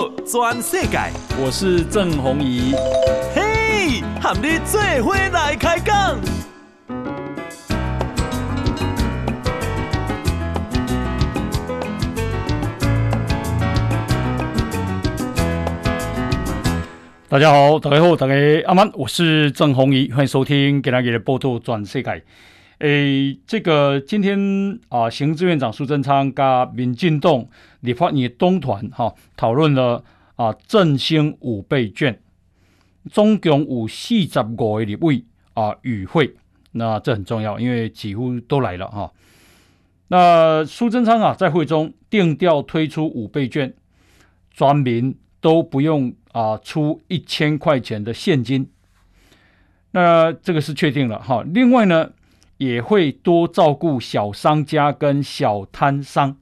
[0.00, 0.98] 报全世界，
[1.38, 2.72] 我是郑宏仪。
[3.34, 6.18] 嘿，和你做伙来开讲。
[17.28, 18.34] 大家好，大家好，大家
[18.66, 22.24] 阿曼，我是郑宏仪，欢迎收听给大家的报道转世界。
[22.78, 27.44] 诶，这个今天啊，行政院长苏贞昌跟民进党
[27.80, 30.04] 立法院党团哈讨论了
[30.36, 32.20] 啊振兴五倍券，
[33.10, 36.36] 总共有四十五个立委啊与会，
[36.72, 39.12] 那这很重要，因为几乎都来了哈。
[40.08, 43.74] 那苏贞昌啊在会中定调推出五倍券，
[44.52, 48.70] 全民都不用啊出一千块钱的现金，
[49.90, 51.44] 那这个是确定了哈。
[51.46, 52.10] 另外呢。
[52.60, 56.36] 也会多照顾小商家跟小摊商。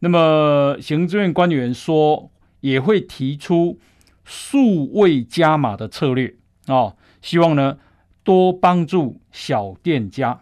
[0.00, 3.78] 那么行政院官员说，也会提出
[4.24, 7.78] 数位加码的策略啊、哦，希望呢
[8.22, 10.40] 多帮助小店家。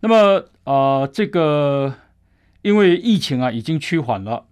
[0.00, 1.94] 那么呃，这个
[2.62, 4.46] 因为疫情啊已经趋缓了，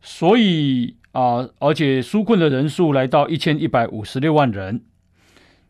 [0.00, 4.84] 所以啊、而且纾困的人数来到一千一百五十六万人。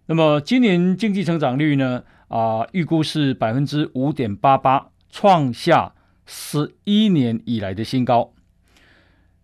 [0.06, 2.04] 那么今年经济成长率呢？
[2.28, 5.94] 啊、预估是百分之五点八八，创下
[6.26, 8.32] 十一年以来的新高。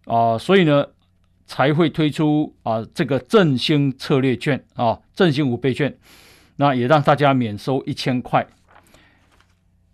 [0.06, 0.86] 啊、所以呢，
[1.46, 5.98] 才会推出啊、这个振兴策略券啊，振兴五倍券，
[6.56, 8.46] 那也让大家免收一千块。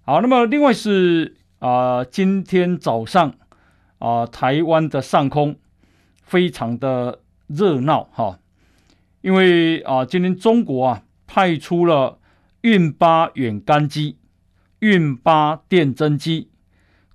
[0.03, 3.35] 好，那么另外是啊、今天早上
[3.99, 5.57] 啊、台湾的上空
[6.23, 8.39] 非常的热闹哈。
[9.23, 12.21] 因为啊，今天中国啊派出了
[12.61, 14.19] 运八远干机、
[14.81, 16.51] 运八电侦机、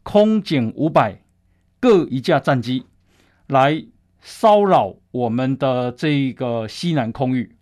[0.03, 1.21] 空警五百
[1.79, 2.85] 各一架战机
[3.47, 3.85] 来
[4.21, 7.55] 骚扰我们的这个西南空域。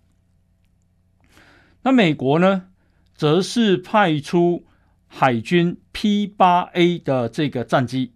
[1.84, 2.70] 那美国呢，
[3.14, 4.66] 则是派出
[5.08, 8.14] 海军 P 八 A 的这个战机。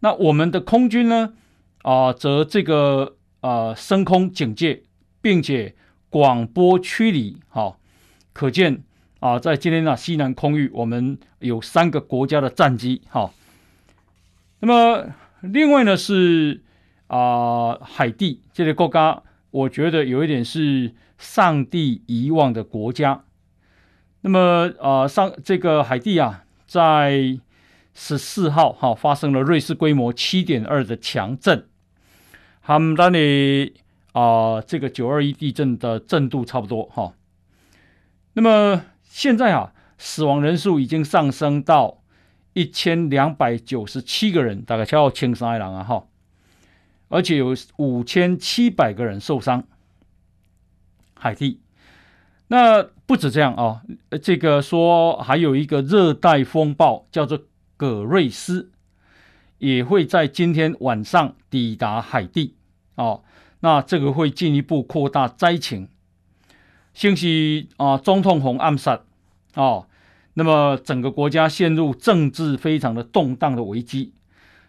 [0.00, 1.34] 那我们的空军呢，
[1.82, 4.84] 啊，则这个啊升空警戒。
[5.20, 5.74] 并且
[6.08, 7.80] 广播驱离，好，
[8.32, 8.84] 可见
[9.20, 13.30] 啊，在今天的西南空域，我们有三个国家的战机，哈。
[14.60, 16.62] 那么另外呢是
[17.06, 23.24] 啊，海地这个国家，我觉得有一点是上帝遗忘的国家。
[24.20, 27.38] 那么啊，上这个海地啊，在
[27.94, 31.66] 十四号哈发生了瑞士规模七点二的强震，
[32.62, 33.74] 他们那里。
[34.12, 37.12] 啊、这个九二一地震的震度差不多哈。
[38.32, 38.82] 那么
[39.18, 42.04] 现在啊，死亡人数已经上升到
[42.52, 46.06] 一千两百九十七个人，大概超过千三人啊哈。
[47.08, 49.64] 而且有五千七百个人受伤。
[51.16, 51.60] 海地，
[52.46, 53.82] 那不止这样啊，
[54.22, 57.40] 这个说还有一个热带风暴叫做
[57.76, 58.70] 葛瑞斯，
[59.58, 62.54] 也会在今天晚上抵达海地
[62.94, 63.22] 啊。
[63.58, 65.88] 那这个会进一步扩大灾情，
[66.94, 69.02] 兴起啊，总统红暗杀
[69.58, 69.86] 哦，
[70.34, 74.12] 那么整个国家陷入政治非常的动荡的危机。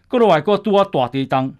[0.08, 1.54] 各个外国都要大跌当，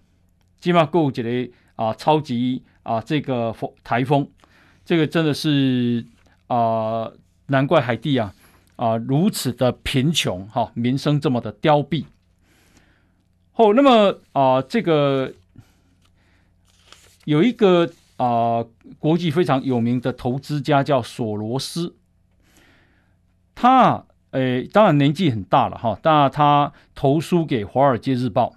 [0.60, 4.28] 起码够这个啊超级啊这个风台风，
[4.84, 6.04] 这个真的是
[6.48, 7.10] 啊
[7.46, 8.34] 难怪海地啊
[8.74, 12.04] 啊如此的贫穷哈、民生这么的凋敝。
[13.52, 15.32] 后那么啊这个。
[17.26, 18.64] 有一个啊、
[18.98, 21.94] 国际非常有名的投资家叫索罗斯，
[23.60, 28.54] 他诶，当然年纪很大了哈，但他投书给《华尔街日报》，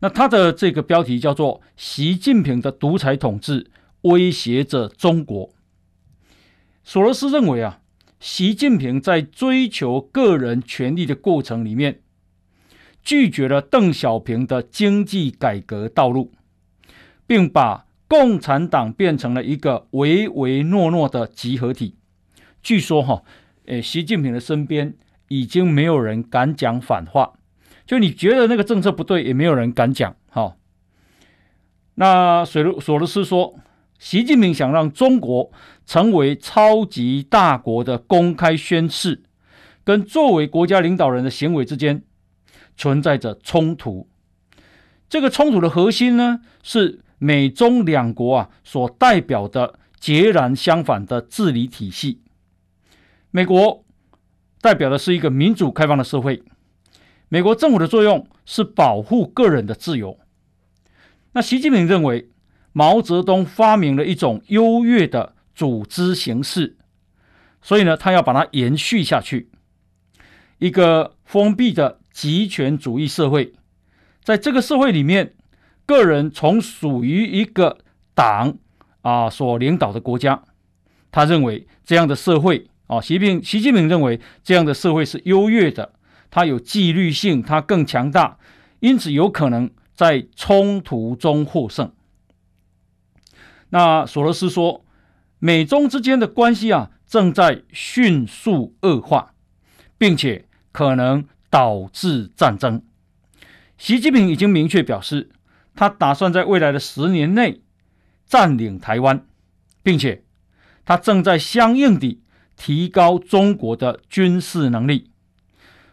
[0.00, 3.70] 那他的这个标题叫做“习近平的独裁统治
[4.00, 5.50] 威胁着中国”。
[6.82, 7.80] 索罗斯认为啊，
[8.18, 12.00] 习近平在追求个人权力的过程里面，
[13.04, 16.32] 拒绝了邓小平的经济改革道路。
[17.30, 21.94] 并把共产党变成了一个唯唯诺诺的集合体。
[22.62, 23.22] 据说哈，
[23.66, 24.94] 诶，习近平的身边
[25.28, 27.32] 已经没有人敢讲反话。
[27.86, 30.14] 就你觉得那个政策不对，也没有人敢讲。
[30.28, 30.56] 哈，
[31.94, 33.58] 那索罗索罗斯说，
[33.98, 35.50] 习近平想让中国
[35.84, 39.22] 成为超级大国的公开宣誓，
[39.84, 42.02] 跟作为国家领导人的行为之间
[42.76, 44.08] 存在着冲突。
[45.08, 47.00] 这个冲突的核心呢是。
[47.22, 52.22] 美中两国啊，所代表的截然相反的治理体系。
[53.30, 53.84] 美国
[54.60, 56.42] 代表的是一个民主开放的社会，
[57.28, 60.18] 美国政府的作用是保护个人的自由。
[61.32, 62.28] 那习近平认为，
[62.72, 66.76] 毛泽东发明了一种优越的组织形式，
[67.62, 69.50] 所以呢，他要把它延续下去。
[70.58, 73.54] 一个封闭的极权主义社会，
[74.24, 75.34] 在这个社会里面，
[75.86, 77.78] 个人从属于一个
[78.14, 78.58] 党
[79.02, 80.42] 啊所领导的国家。
[81.12, 85.92] 他认为这样的社会啊，习近平习近平认为这样的社会是优越的，
[86.28, 88.36] 它有纪律性，它更强大，
[88.80, 91.92] 因此有可能在冲突中获胜。
[93.68, 94.84] 那索罗斯说，
[95.38, 99.34] 美中之间的关系啊正在迅速恶化，
[99.96, 102.82] 并且可能导致战争。
[103.78, 105.30] 习近平已经明确表示，
[105.76, 107.62] 他打算在未来的十年内
[108.26, 109.24] 占领台湾，
[109.84, 110.24] 并且。
[110.84, 112.20] 他正在相应地
[112.62, 115.10] 提高中国的军事能力。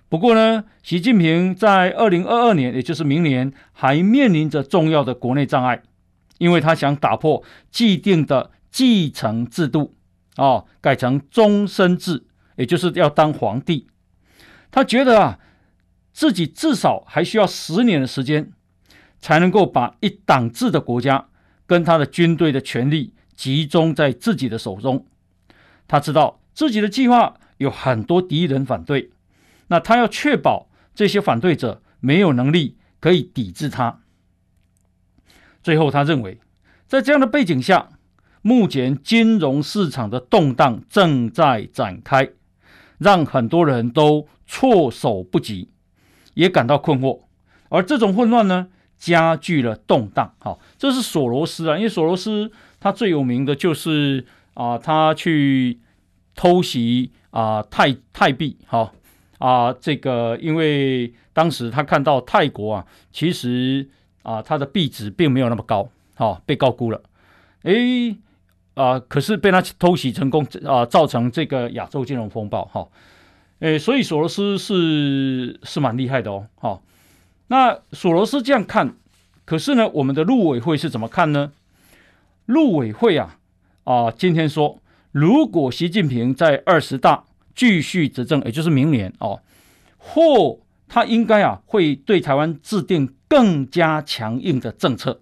[0.09, 5.81] 不过呢，习近平在二零二二年，也就是明年，还面临着重要的国内障碍，
[6.39, 7.41] 因为他想打破
[7.71, 9.95] 既定的继承制度，
[10.35, 12.25] 哦，改成终身制，
[12.57, 13.87] 也就是要当皇帝。
[14.69, 15.39] 他觉得啊，
[16.11, 18.51] 自己至少还需要十年的时间，
[19.19, 21.29] 才能够把一党制的国家
[21.65, 23.13] 跟他的军队的权力。
[23.37, 25.05] 集中在自己的手中，
[25.87, 29.11] 他知道自己的计划有很多敌人反对，
[29.67, 33.99] 那他要确保这些反对者没有能力可以抵制他。
[35.61, 36.39] 最后，他认为，
[36.87, 37.89] 在这样的背景下，
[38.41, 42.31] 目前金融市场的动荡正在展开，
[42.97, 45.69] 让很多人都措手不及，
[46.33, 47.19] 也感到困惑，
[47.69, 50.33] 而这种混乱呢，加剧了动荡。
[50.39, 52.51] 好，这是索罗斯啊，因为索罗斯。
[52.79, 54.25] 他最有名的就是
[54.55, 55.79] 啊、他去
[56.37, 58.93] 偷袭啊、泰泰币，哈
[59.39, 63.89] 啊，这个因为当时他看到泰国啊，其实
[64.23, 67.01] 啊，它的币值并没有那么高，哈、啊，被高估了，
[67.63, 68.15] 诶
[68.75, 72.87] 啊，可是被他偷袭成功啊，造成这个亚洲金融风暴，哈、啊，
[73.59, 76.79] 诶，所以索罗斯是是蛮厉害的哦，哈、啊，
[77.47, 78.95] 那索罗斯这样看，
[79.45, 81.51] 可是呢，我们的陆委会是怎么看呢？
[82.45, 83.37] 陆委会啊
[83.83, 84.79] 啊，今天说，
[85.19, 87.25] 如果习近平在二十大
[87.55, 89.41] 继续执政，也就是明年哦，
[89.97, 95.21] 或他应该啊会对台湾制定更加强硬的政策，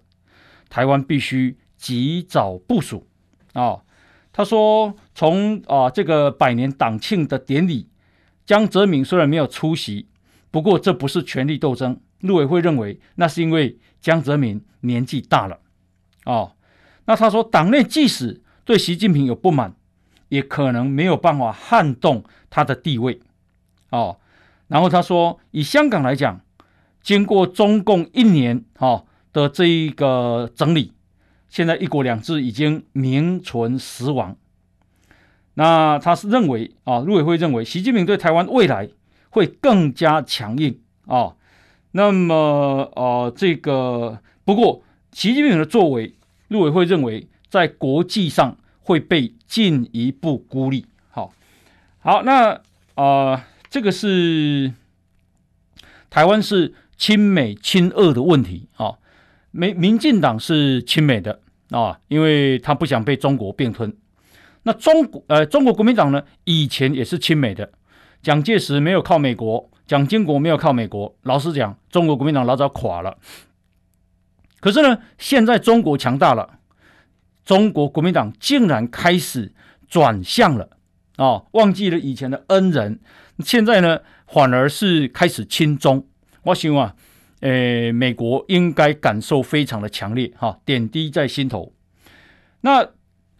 [0.68, 3.06] 台湾必须及早部署
[3.54, 3.78] 啊。
[4.34, 7.88] 他说，从啊这个百年党庆的典礼，
[8.44, 10.08] 江泽民虽然没有出席，
[10.50, 15.60] 不过这不是权力斗争，陆委会认为那是因为江泽民年纪大了
[16.26, 16.52] 哦。
[17.06, 19.74] 那他说，党内即使对习近平有不满，
[20.28, 23.20] 也可能没有办法撼动他的地位，
[23.90, 24.18] 哦。
[24.68, 26.40] 然后他说，以香港来讲，
[27.02, 30.92] 经过中共一年哈的这一个整理，
[31.48, 34.36] 现在一国两制已经名存实亡。
[35.54, 38.88] 那他是认为啊，陆委会认为，习近平对台湾未来
[39.30, 41.36] 会更加强硬啊。
[41.92, 44.82] 那么呃，这个不过，
[45.12, 46.14] 习近平的作为。
[46.48, 50.86] 陆委会认为，在国际上会被进一步孤立。
[51.10, 51.32] 好，
[51.98, 52.62] 好，那啊、
[52.94, 54.72] 呃，这个是
[56.08, 58.94] 台湾是亲美亲俄的问题啊。
[59.50, 61.40] 民民进党是亲美的
[61.70, 63.92] 啊，因为他不想被中国并吞。
[64.62, 67.72] 那中国呃，中国国民党呢，以前也是亲美的。
[68.22, 71.16] 蒋介石没有靠美国，蒋经国没有靠美国。
[71.22, 73.18] 老实讲，中国国民党老早垮了。
[74.60, 76.55] 可是呢，现在中国强大了，
[77.46, 79.52] 中国国民党竟然开始
[79.88, 80.68] 转向了
[81.16, 81.46] 啊、哦！
[81.52, 82.98] 忘记了以前的恩人，
[83.38, 86.04] 现在呢，反而是开始亲中。
[86.42, 86.94] 我希望啊，
[87.40, 91.72] 诶，美国应该感受非常的强烈哈、哦，点滴在心头。
[92.62, 92.82] 那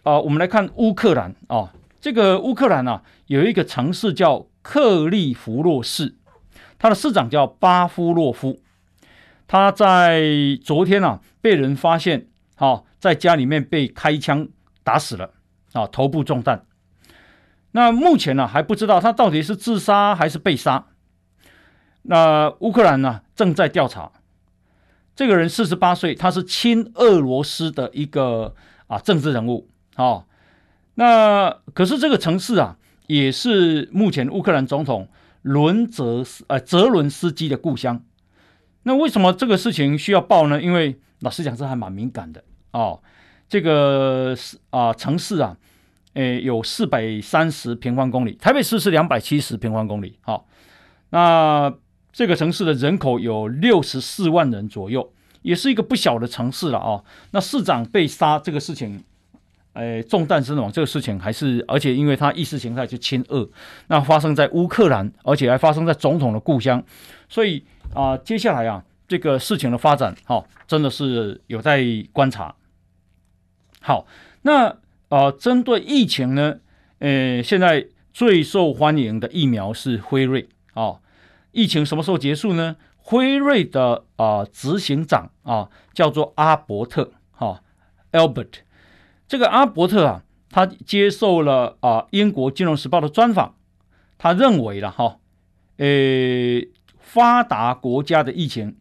[0.04, 1.70] 啊、我们来看乌克兰啊、哦，
[2.00, 6.14] 这个乌克兰啊，有一个城市叫克利夫洛市，
[6.78, 8.60] 它的市长叫巴夫洛夫。
[9.48, 10.22] 他在
[10.62, 14.48] 昨天啊，被人发现，好，在家里面被开枪
[14.82, 15.34] 打死了，
[15.72, 16.66] 啊，头部中弹。
[17.72, 20.86] 那目前呢，还不知道他到底是自杀还是被杀。
[22.02, 24.10] 那乌克兰呢，正在调查。
[25.14, 28.54] 这个人四十八岁，他是亲俄罗斯的一个
[28.86, 30.25] 啊政治人物，啊，
[30.94, 35.08] 那可是这个城市啊，也是目前乌克兰总统
[35.42, 38.02] 伦泽斯呃泽伦斯基的故乡。
[38.84, 40.62] 那为什么这个事情需要报呢？
[40.62, 42.44] 因为老实讲，这还蛮敏感的
[42.80, 43.00] 哦。
[43.49, 45.56] 这个是啊，城市啊，
[46.14, 50.18] 诶，有四百三十平方公里，台北市是两百七十平方公里。
[50.23, 50.45] 好、哦，
[51.11, 51.73] 那
[52.12, 57.04] 这个城市的人口有六十四万人左右，也是一个不小的城市了啊。
[57.30, 59.04] 那市长被杀这个事情，
[59.75, 63.49] 诶，中弹身亡这个事情还是，而且因为他意识形态就亲俄，
[63.87, 66.83] 那发生在乌克兰，而且还发生在总统的故乡，
[67.28, 67.62] 所以
[67.95, 71.80] 啊、接下来啊，这个事情的发展，哈、哦，真的是有待
[72.12, 72.52] 观察。
[73.86, 74.04] 好，
[74.42, 74.78] 那
[75.10, 76.58] 呃，针对疫情呢，
[76.98, 80.48] 呃，现在最受欢迎的疫苗是辉瑞。
[80.74, 81.00] 哦
[81.52, 82.74] 疫情什么时候结束呢？
[82.96, 87.62] 辉瑞的啊、执行长啊叫做阿伯特哈、
[88.10, 88.54] Albert，
[89.28, 93.54] 这个阿伯特啊，他接受了啊英国金融时报的专访，
[94.18, 95.18] 他认为了哈，
[95.76, 95.86] 呃、
[96.98, 98.76] 发达国家的疫情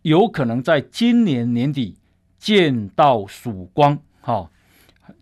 [0.00, 1.98] 有可能在今年年底
[2.40, 4.50] 见到曙光哈。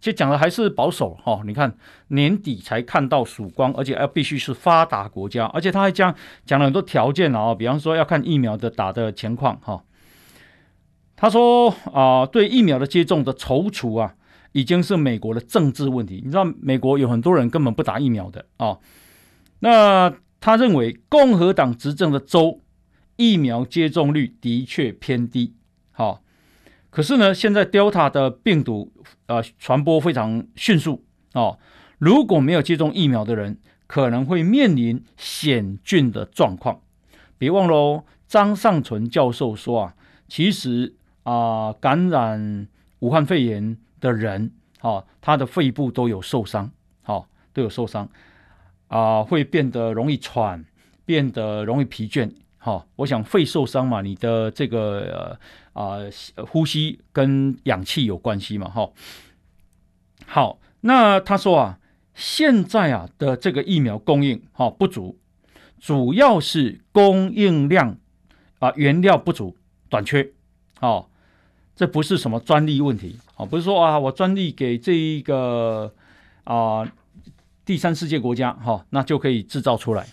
[0.00, 1.74] 这讲的还是保守哈、哦，你看
[2.08, 9.82] 年底才看到曙光，而且要必须是发达国家，而且他还讲讲了很多条件啊、哦，比方说要看疫苗的打的情况哈、哦。
[11.16, 14.14] 他说啊、对疫苗的接种的踌躇啊，
[14.52, 16.20] 已经是美国的政治问题。
[16.22, 18.80] 你知道美国有很多人根本不打疫苗的啊、哦。
[19.60, 22.60] 那他认为共和党执政的州
[23.16, 25.54] 疫苗接种率的确偏低，
[26.98, 28.92] 可是呢，现在 Delta 的病毒
[29.26, 31.56] 呃传播非常迅速哦。
[31.98, 36.80] 如果没有接种疫苗的人，可能会面临险峻的状况。
[37.38, 39.94] 别忘了哦，张尚存教授说啊，
[40.26, 42.66] 其实啊、感染
[42.98, 44.50] 武汉肺炎的人，
[44.80, 46.68] 哦，他的肺部都有受伤，
[47.04, 48.06] 哦，都有受伤
[48.88, 50.64] 啊、呃，会变得容易喘，
[51.04, 52.28] 变得容易疲倦。
[52.60, 55.38] 好、哦，我想肺受伤嘛，你的这个
[55.72, 55.98] 啊、
[56.34, 58.92] 呃、呼吸跟氧气有关系嘛，哈、哦。
[60.26, 61.78] 好，那他说啊，
[62.14, 65.16] 现在啊的这个疫苗供应哈、哦、不足，
[65.78, 67.96] 主要是供应量
[68.58, 69.56] 啊、原料不足
[69.88, 70.32] 短缺，
[70.80, 71.06] 哦，
[71.76, 75.94] 这不是什么专利问题，哦，不是说啊我专利给这一个
[76.42, 76.90] 啊、
[77.64, 80.08] 第三世界国家哈、哦，那就可以制造出来。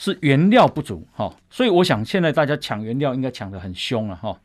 [0.00, 4.40] 是原料不足哈，所以我想现在大家抢原料应该抢得很凶了哈。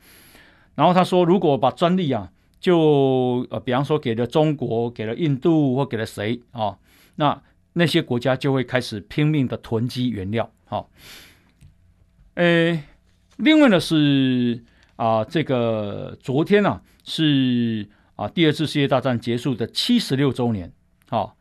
[0.73, 6.79] 然后他说，如果把专利啊，就呃，比方说给了中国、给了印度或给了谁啊，
[7.17, 7.39] 那
[7.73, 10.87] 那些国家就会开始拼命的囤积原料哈。
[12.33, 12.85] 诶，
[13.37, 14.63] 另外呢是
[14.95, 20.73] 啊，这个昨天呢是啊第二次世界大战结束的七十六周年
[21.09, 21.33] 啊。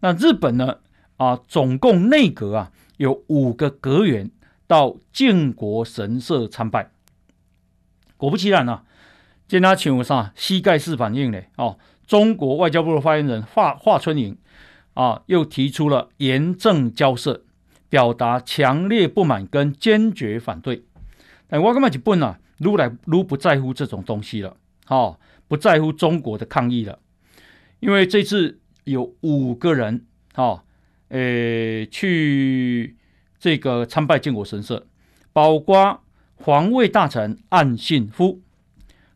[0.00, 0.78] 那日本呢
[1.18, 2.72] 啊，总共内阁啊。
[3.00, 4.30] 有五个阁员
[4.66, 6.90] 到靖国神社参拜，
[8.18, 8.84] 果不其然啊，
[9.48, 11.40] 见他请我上膝盖式反应呢。
[11.56, 14.36] 哦，中国外交部的发言人华华春莹
[14.92, 17.42] 啊，又提出了严正交涉，
[17.88, 20.84] 表达强烈不满跟坚决反对。
[21.48, 26.98] 但我根本就不呢，如来如不在乎这种东西了，哦，不在乎中国的抗议了，
[27.78, 30.04] 因为这次有五个人，
[30.34, 30.64] 哦。
[31.10, 32.96] 诶，去
[33.38, 34.86] 这个参拜靖国神社，
[35.32, 36.02] 包括
[36.36, 38.40] 防卫大臣岸信夫，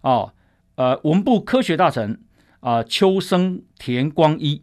[0.01, 0.35] 啊，
[0.75, 2.21] 呃，文部科学大臣
[2.61, 4.63] 啊秋生田光一，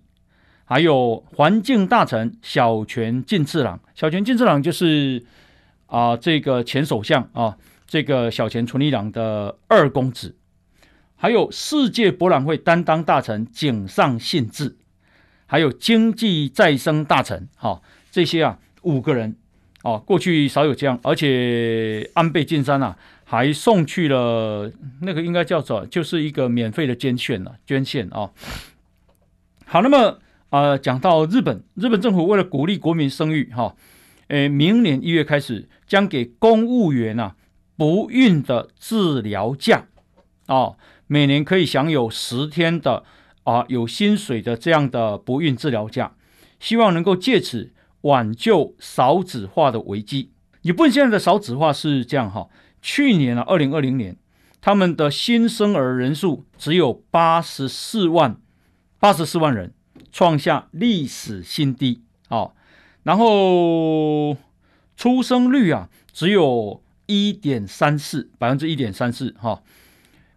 [0.65, 5.25] 还有环境大臣小泉进次郎，小泉进次郎就是
[5.87, 7.57] 啊这个前首相啊，
[7.87, 10.35] 这个小泉纯一郎的二公子，
[11.15, 14.77] 还有世界博览会担当大臣井上信治。
[15.51, 19.35] 还有经济再生大臣，哈、这些啊五个人，
[19.83, 28.31] 哦，过去少有这样，而且安倍晋三啊还送去了那个应该叫做就是一个免费的捐献了，捐献啊、
[29.65, 30.19] 好，那么
[30.51, 33.75] 啊、呃，讲到日本，日本政府为了鼓励国民生育，哈、哦，
[34.29, 37.35] 诶，明年一月开始将给公务员啊
[37.75, 39.83] 不孕的治疗假，
[40.47, 40.77] 哦，
[41.07, 43.03] 每年可以享有十天的。
[43.43, 46.13] 啊，有薪水的这样的不孕治疗假，
[46.59, 50.31] 希望能够借此挽救少子化的危机。
[50.61, 52.47] 日本现在的少子化是这样哈，
[52.83, 54.15] 去年啊，二零二零年，
[54.61, 58.37] 他们的新生儿人数只有八十四万，
[58.99, 59.73] 八十四万人，
[60.11, 62.51] 创下历史新低啊。
[63.01, 64.37] 然后
[64.95, 69.63] 出生率啊，只有一点三四，百分之一点三四哈。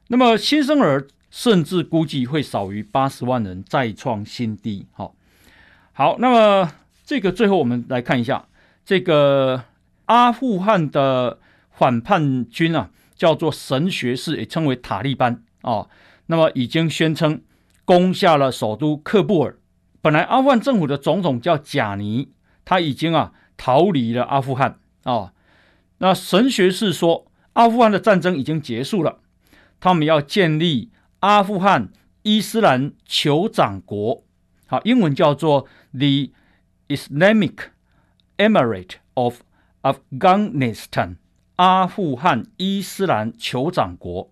[0.08, 1.06] 那么新生儿。
[1.34, 4.86] 甚至估计会少于八十万人，再创新低。
[4.92, 5.16] 好，
[5.92, 6.72] 好，那么
[7.04, 8.46] 这个最后我们来看一下
[8.84, 9.64] 这个
[10.04, 11.40] 阿富汗的
[11.72, 15.88] 反叛军啊，叫做神学士，也称为塔利班啊。
[16.26, 17.42] 那么已经宣称
[17.84, 19.58] 攻下了首都喀布尔。
[20.00, 22.28] 本来阿富汗政府的总统叫贾尼，
[22.64, 25.32] 他已经啊逃离了阿富汗啊。
[25.98, 29.18] 那神学士说，阿富汗的战争已经结束了，
[29.80, 30.90] 他们要建立
[31.24, 31.88] 阿富汗
[32.20, 34.24] 伊斯兰酋长国，
[34.66, 36.28] 好，英文叫做 The
[36.88, 37.54] Islamic
[38.36, 39.40] Emirate of
[39.80, 41.16] Afghanistan，
[41.56, 44.30] 阿富汗伊斯兰酋长国。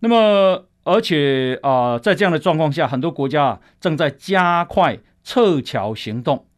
[0.00, 6.48] 那么，而且啊、在这样的状况下，很多国家啊正在加快撤侨行动。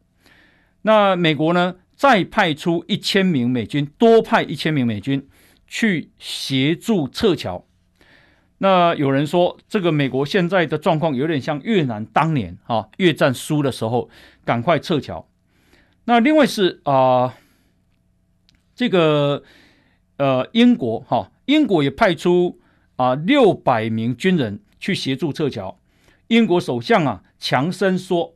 [0.81, 5.29] 那美国呢，再派出一千名美军，多派一千名美军
[5.67, 7.67] 去协助撤侨。
[8.63, 14.07] 那有人说，这个美国现在的状况有点像越南当年啊，越战输的时候，
[14.45, 15.27] 赶快撤侨。
[16.05, 17.33] 那另外是啊、
[18.75, 19.41] 这个
[20.17, 22.59] 呃，英国哈、英国也派出
[22.97, 25.79] 啊六百名军人去协助撤侨。
[26.27, 28.35] 英国首相啊强生说，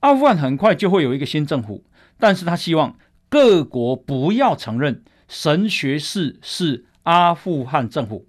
[0.00, 1.86] 阿富汗很快就会有一个新政府，
[2.18, 2.98] 但是他希望
[3.30, 8.26] 各国不要承认神学士是阿富汗政府。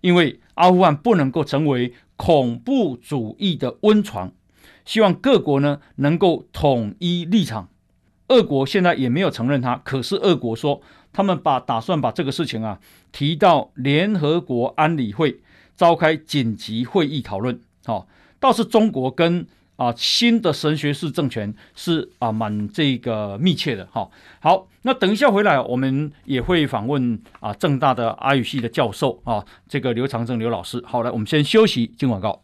[0.00, 4.32] 因为阿富汗不能够成为恐怖主义的温床，
[4.84, 7.68] 希望各国呢能够统一立场。
[8.28, 10.80] 俄国现在也没有承认他，可是俄国说
[11.12, 12.78] 他们把打算把这个事情啊
[13.12, 15.40] 提到联合国安理会
[15.76, 17.60] 召开紧急会议讨论。
[17.84, 18.06] 好、哦，
[18.38, 19.46] 倒是中国跟。
[19.80, 24.06] 啊，新的神学式政权是啊，蛮这个密切的哈。
[24.38, 30.84] 好，那等一下回来，我们也会访问啊，政大的阿语系的教授啊，这个刘长正刘老师。
[30.86, 32.42] 好，来，我们先休息，进广告。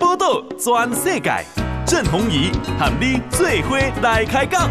[0.00, 1.30] 波道全世界，
[1.86, 4.68] 郑弘仪喊你做伙来开讲。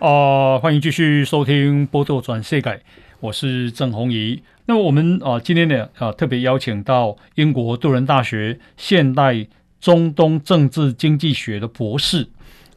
[0.00, 2.70] 啊，欢迎继续收听《报道全世界》。
[3.26, 4.40] 我是郑红仪。
[4.66, 9.46] 那么我们啊，今天呢啊，特别邀请到英国杜伦大学现代
[9.80, 12.28] 中东政治经济学的博士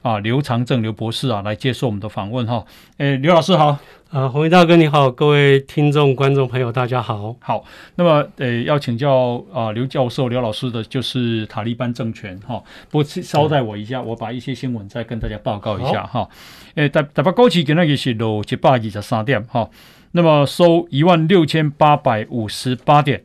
[0.01, 2.65] 啊，刘长正刘博士啊，来接受我们的访问哈。
[2.97, 3.77] 诶，刘老师好，
[4.09, 7.35] 啊，弘仪大哥你好，各位听众观众朋友大家好。
[7.39, 7.63] 好，
[7.95, 12.59] 那么诶，要请教啊，刘教授刘老师的就是塔利班政权哈。
[12.89, 16.27] 不过稍待我一下，我把一些新闻再跟大家报告一下哈。
[16.73, 19.69] 诶，台台北股市今日是落一百二十三点哈。
[20.11, 23.23] 那么收一万六千八百五十八点，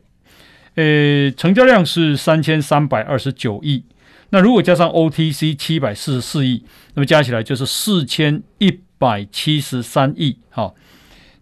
[0.75, 3.83] 呃，成交量是三千三百二十九亿。
[4.29, 10.37] 那如果加上 OTC 七百四十四亿，那么加起来就是四千一百七十三亿。
[10.49, 10.75] 好，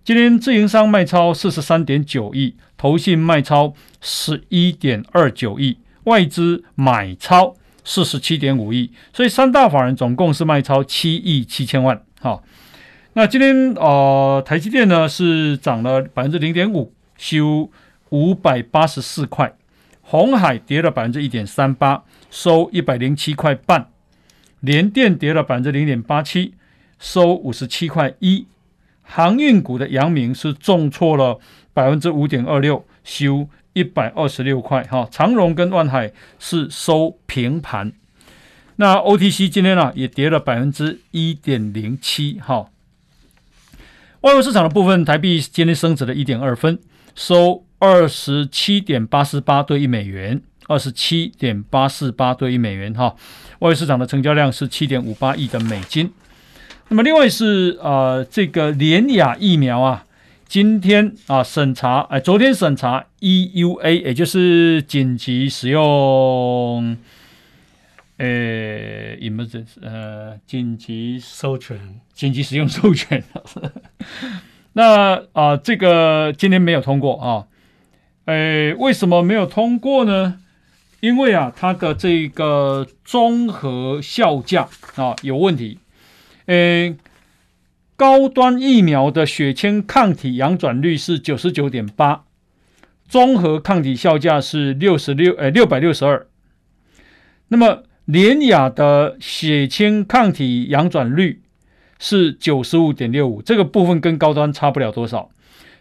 [0.06, 12.02] 今天自营商卖超四十三点九亿，投信卖超十一点二九亿，外资买超四十七点五亿，所以三大法人总共是卖超七亿七千万。
[12.22, 12.44] 好。
[13.16, 17.70] 那今天呃，台积电呢是涨了百分之零点五，收
[18.10, 19.50] 五百八十四块；
[20.02, 23.84] 鸿海跌了百分之一点三八，收一百零七块半；
[24.62, 26.56] 联电跌了百分之零点八七，
[26.98, 28.48] 收五十七块一；
[29.04, 31.40] 航运股的阳明是重挫了
[31.72, 34.82] 百分之五点二六，收一百二十六块。
[34.86, 37.94] 哈，长荣跟万海是收平盘。
[38.78, 42.40] 那 OTC 今天呢、啊、也跌了百分之一点零七。
[42.40, 42.72] 哈。
[44.24, 46.80] 外汇市场的部分，台币今天升值了一点二分，
[47.14, 53.14] 收二十七点八四八兑一美元，二十七点八四八兑一美元哈。
[53.60, 56.10] 外汇市场的成交量是七点五八亿的美金。
[56.88, 60.06] 那么另外是呃这个联雅疫苗啊，
[60.48, 66.96] 今天啊审查，哎、呃、昨天审查 EUA，也就是紧急使用。
[68.18, 73.24] 呃，emergency 呃，紧急授权，紧急使用授权。
[74.74, 77.48] 那啊、呃，这个今天没有通过啊。
[78.26, 80.40] 呃，为什么没有通过呢？
[81.02, 85.80] 因为啊，它的这个综合效价啊有问题。
[86.46, 86.96] 呃，
[87.98, 92.24] 高端疫苗的血清抗体阳转率是九十九点八，
[93.08, 96.28] 综合抗体效价是六十六，呃，六百六十二。
[97.50, 101.42] 那么联雅的血清抗体阳转率
[102.00, 105.30] 是九十五点六五，这个部分跟高端差不了多少，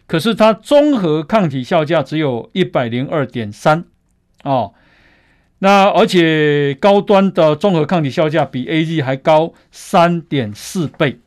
[0.07, 3.83] 可是它综合抗体效价只有一百零二点三
[4.43, 4.73] 哦，
[5.59, 11.19] 那而且高端的综合抗体效价比 AZ 还高三点四倍。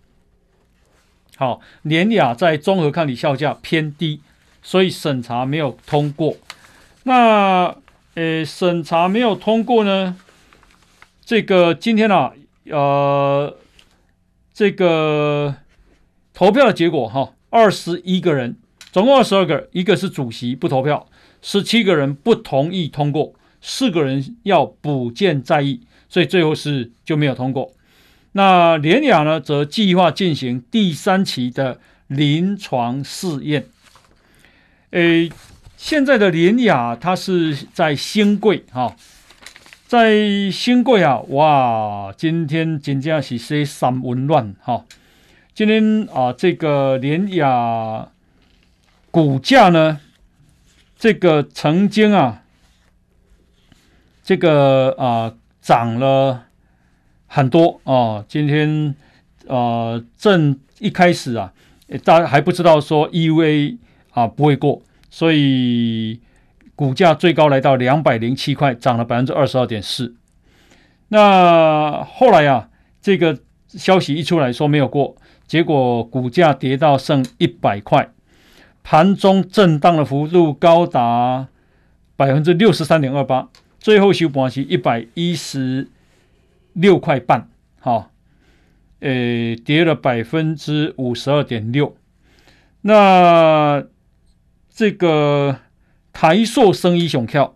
[1.36, 4.22] 好，联雅在综合抗体效价偏低，
[4.62, 6.36] 所以审查没有通过。
[7.02, 7.76] 那
[8.14, 10.16] 呃，审查没有通过呢？
[11.26, 12.32] 这个今天啊，
[12.66, 13.58] 呃，
[14.54, 15.56] 这个
[16.32, 18.56] 投票的结果哈，二十一个人，
[18.92, 21.08] 总共二十二个，一个是主席不投票，
[21.42, 27.72] 十七个人不同意通过，四个人要补件在役，所以最后是就没有通过。
[28.30, 33.66] 那联雅呢，则计划进行第三期的临床试验。
[34.90, 35.28] 诶，
[35.76, 38.94] 现在的联雅它是在新贵哈，
[39.86, 44.84] 在新贵啊，哇，今天真正是说三温暖哈。
[45.54, 48.08] 今天啊，这个联雅
[49.12, 50.00] 股价呢，
[50.98, 52.42] 这个曾经啊，
[54.24, 56.46] 这个啊涨了
[57.28, 58.24] 很多啊。
[58.26, 58.96] 今天
[59.46, 61.52] 啊，正一开始啊，
[62.02, 63.76] 大家还不知道说 EUA
[64.10, 66.18] 啊不会过，所以
[66.76, 70.14] 股价最高来到两百零七块，涨了百分之二十二点四。
[71.08, 72.68] 那后来啊，
[73.00, 75.16] 这个消息一出来说没有过。
[75.46, 78.10] 结果股价跌到剩一百块，
[78.82, 81.48] 盘中震荡的幅度高达
[82.16, 85.88] 百分之六十三点二八，最后收盘是一百一十
[86.72, 88.10] 六块半，好，
[88.98, 91.96] 诶，跌了百分之五十二点六。
[92.80, 93.84] 那
[94.68, 95.60] 这个
[96.18, 97.54] 台塑生医熊跳，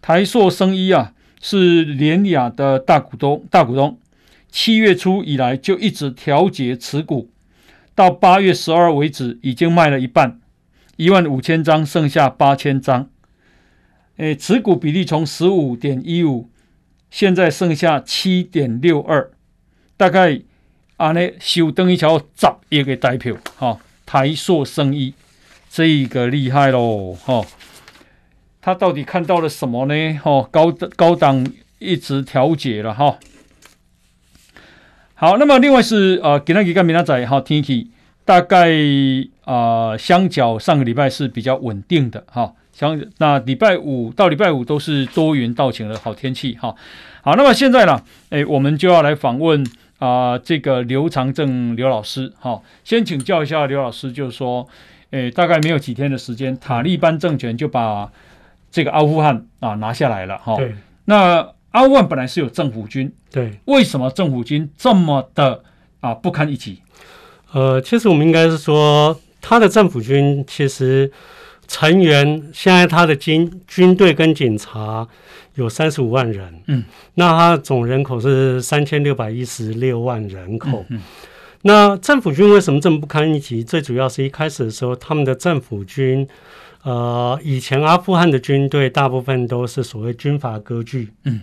[0.00, 3.98] 台塑生医啊是联雅的大股东，大股东。
[4.50, 7.28] 七月初以来就一直调节持股，
[7.94, 10.40] 到八月十二为止，已经卖了一半，
[10.96, 13.10] 一万五千张，剩下八千张。
[14.16, 16.48] 诶，持股比例从十五点一五，
[17.10, 19.30] 现在剩下七点六二，
[19.98, 20.40] 大概
[20.96, 25.12] 按呢修灯一桥十亿个代票，哈，台塑生医，
[25.68, 27.44] 这个厉害喽，哈，
[28.62, 30.18] 他到底看到了什么呢？
[30.22, 31.44] 哈，高高档
[31.80, 33.18] 一直调节了，哈。
[35.14, 37.90] 好，那么另外是呃，今天跟明天仔哈天气
[38.24, 38.70] 大概
[39.44, 42.54] 啊、相较上个礼拜是比较稳定的哈。
[42.72, 46.74] 相那礼拜五到礼拜五都是多云到晴的好天气哈。
[47.22, 49.66] 好，那么现在呢，哎，我们就要来访问
[49.98, 52.60] 啊、这个刘长正刘老师哈。
[52.84, 54.68] 先请教一下刘老师，就是说，
[55.10, 58.10] 哎，大概没有几天的时间，塔利班政权就把
[58.72, 60.56] 这个阿富汗啊拿下来了哈。
[60.56, 60.74] 对。
[61.04, 63.12] 那阿富汗本来是有政府军。
[63.30, 65.62] 对，为什么政府军这么的
[66.00, 66.82] 啊不堪一击？
[67.52, 71.10] 呃，其实我们应该是说，他的政府军其实
[71.66, 75.08] 成员现在他的军军队跟警察
[75.54, 80.84] 有三十五万人，嗯，那他总人口是三千六百一十六万人口。
[80.90, 81.00] 嗯，嗯，
[81.62, 83.64] 那政府军为什么这么不堪一击？
[83.64, 86.28] 最主要是一开始的时候，他们的政府军，
[86.82, 91.40] 呃，以前阿富汗的军队大部分都是所谓军阀割据，嗯，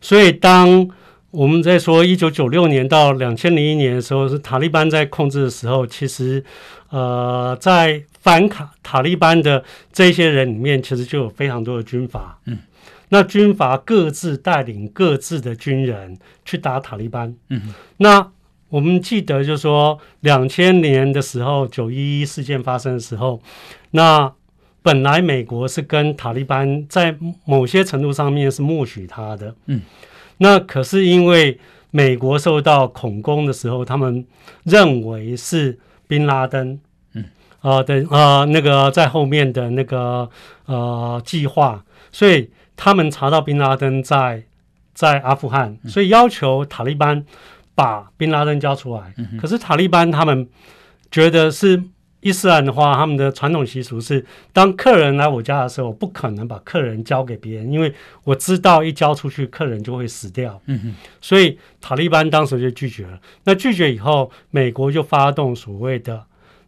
[0.00, 0.88] 所以当
[1.30, 6.42] 我们在说一九九六年到两千零一年的时候，是塔利班在控制的时候，其实，
[6.90, 9.62] 呃，在反卡塔利班的
[9.92, 12.38] 这些人里面，其实就有非常多的军阀。
[12.46, 12.58] 嗯，
[13.10, 17.34] 那军阀各自带领各自的军人去打塔利班。
[17.48, 18.30] 嗯，那
[18.68, 23.40] 我们记得就是说，两千年的时候，九一一事件发生的时候，
[23.90, 24.32] 那
[24.86, 27.12] 本来美国是跟塔利班在
[27.44, 29.52] 某些程度上面是默许他的。
[29.66, 29.82] 嗯。
[30.38, 31.58] 那可是因为
[31.90, 34.24] 美国受到恐攻的时候，他们
[34.62, 36.78] 认为是宾拉登，
[37.14, 37.24] 嗯，
[37.62, 40.30] 啊的啊那个在后面的那个
[40.66, 44.44] 呃计划，所以他们查到宾拉登在
[44.94, 47.26] 在阿富汗，所以要求塔利班
[47.74, 49.12] 把宾拉登交出来。
[49.40, 50.48] 可是塔利班他们
[51.10, 51.82] 觉得是。
[52.26, 60.60] 伊斯兰的话，他们的传统习俗是，当客人来我家的时候，我不可能把客人交给别人，因为我知道一交出去，客人就会死掉。
[60.66, 63.20] 嗯哼，所以塔利班当时就拒绝了。
[63.44, 66.20] 那拒绝以后，美国就发动所谓的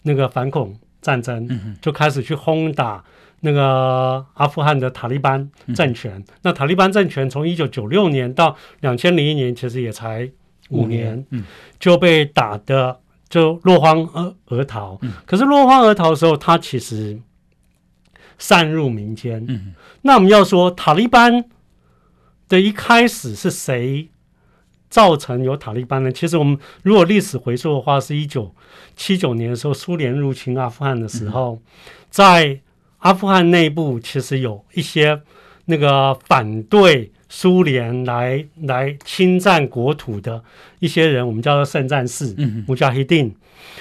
[0.02, 3.02] 那个反恐战争，嗯，就开始去轰打
[3.40, 6.12] 那个阿富汗的塔利班政权。
[6.18, 10.30] 嗯、那塔利班政权从一九九六年到两千零一年，其实也才
[10.70, 11.42] 五年，嗯，
[11.80, 13.00] 就被打的。
[13.28, 17.20] 就落荒而而逃，可是落荒而逃的时候，他其实
[18.38, 19.44] 散入民间。
[19.46, 21.44] 嗯，那我们要说塔利班
[22.48, 24.08] 的一开始是谁
[24.88, 26.10] 造成有塔利班呢？
[26.10, 28.54] 其实我们如果历史回溯的话，是一九
[28.96, 31.60] 七九年的时候，苏联入侵阿富汗的时候，
[32.08, 32.60] 在
[32.98, 35.20] 阿富汗内部其实有一些
[35.66, 37.12] 那个反对。
[37.28, 40.42] 苏联来来侵占国土的
[40.78, 42.34] 一些人，我们叫做圣战士，
[42.66, 43.34] 穆加希丁。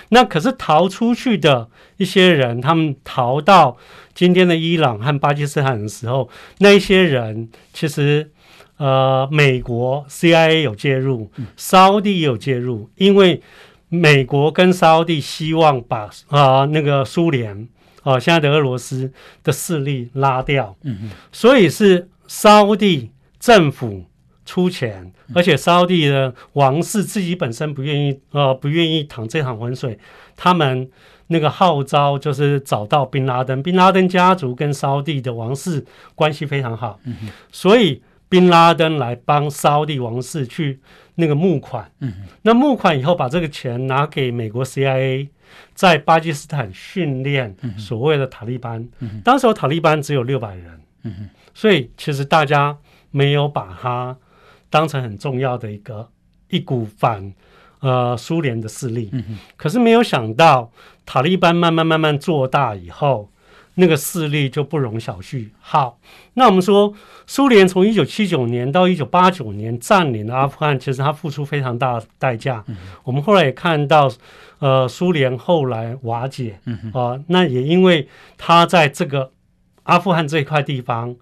[0.10, 3.77] 那可是逃出去的一些人，他们逃到
[4.13, 6.29] 今天的伊朗和巴基斯坦的时候，
[6.60, 8.29] 那一些人其实
[8.77, 13.41] 呃，美国 CIA 有介入，沙乌地也有介入，因为
[13.88, 17.67] 美国跟沙乌地希望把啊、呃、那个苏联
[18.03, 19.12] 啊、呃、现在的俄罗斯
[19.43, 22.10] 的势力拉掉，嗯所以是。
[22.29, 23.10] 沙乌地
[23.47, 24.03] 政府
[24.45, 29.97] 出钱，而且沙乌地的王室自己本身不愿意，呃，不愿意淌这趟浑水。
[30.36, 30.91] 他们
[31.27, 37.15] 那个号召就是找到宾拉登，宾拉登家族跟沙乌地的王室关系非常好，嗯、
[37.49, 40.81] 所以宾拉登来帮沙乌地王室去
[41.15, 41.89] 那个募款。
[42.01, 45.29] 嗯、那募款以后，把这个钱拿给美国 CIA，
[45.73, 48.86] 在巴基斯坦训练所谓的塔利班。
[48.99, 50.81] 嗯、当时塔利班只有六百人。
[51.03, 52.77] 嗯所以其实大家
[53.17, 54.15] 没有把它
[54.69, 56.08] 当成很重要的一个
[56.49, 57.34] 一股反
[57.80, 60.71] 呃苏联的势力，嗯、可是没有想到
[61.03, 63.32] 塔利班慢慢慢慢做大以后，
[63.73, 65.49] 那个势力就不容小觑。
[65.60, 65.97] 好，
[66.36, 66.93] 那我们说
[67.25, 72.63] 苏联从一九七九年到一九八九年占领了阿富汗，其实它付出非常大的代价。
[72.67, 74.12] 嗯、我们后来也看到，
[74.60, 79.32] 呃，苏联后来瓦解，啊、嗯呃，那也因为它在这个
[79.84, 81.15] 阿富汗这一块地方。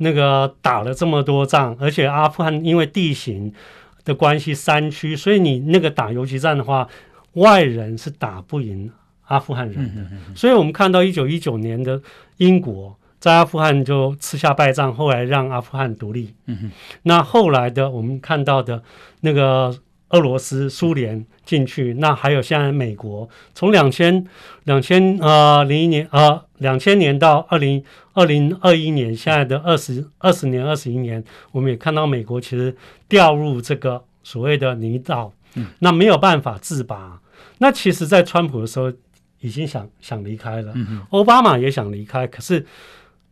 [0.00, 3.52] 那个打了这么多仗，而且阿富汗因为地形
[4.04, 6.88] 的关系，山区，所以你那个打游击战的话，
[7.34, 8.90] 外人是打不赢
[9.28, 10.02] 阿富汗人的。
[10.02, 12.00] 嗯嗯嗯、所以我们看到一九一九年的
[12.38, 16.34] 英国在阿富汗就吃下败仗，后来让阿富汗独立。
[17.02, 18.82] 那后来的我们看到的
[19.20, 19.74] 那个。
[20.12, 24.26] 俄罗斯、苏联进去，那还有现在美国，从两千
[24.64, 27.84] 两千呃零一年呃两千年到二零
[28.20, 32.76] 二零二一年，现在的二十二十年二十一年，我们也看到美国其实
[33.08, 37.20] 掉入这个所谓的泥沼，嗯，那没有办法自拔。
[37.58, 38.92] 那其实，在川普的时候
[39.40, 42.66] 已经想想离开了，嗯，奥巴马也想离开，可是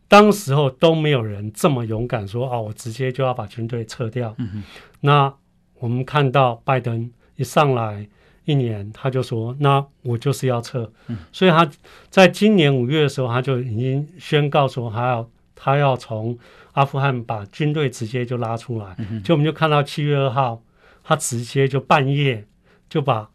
[0.07, 4.63] 当时候都没有人这么勇敢说，哦，我直接就要把军队撤掉，嗯哼，
[5.01, 5.33] 那。
[5.81, 8.05] 我们看到拜登一上来
[8.49, 10.91] 一年，他就说：“那我就是要撤。
[11.05, 11.69] 嗯”所以他
[12.09, 16.35] 在今年五月的时候，他就已经宣告说，他要他要从
[16.71, 18.95] 阿富汗把军队直接就拉出来。
[18.97, 20.63] 嗯、就我们就看到七月二号，
[21.03, 22.43] 他直接就半夜
[22.89, 23.29] 就把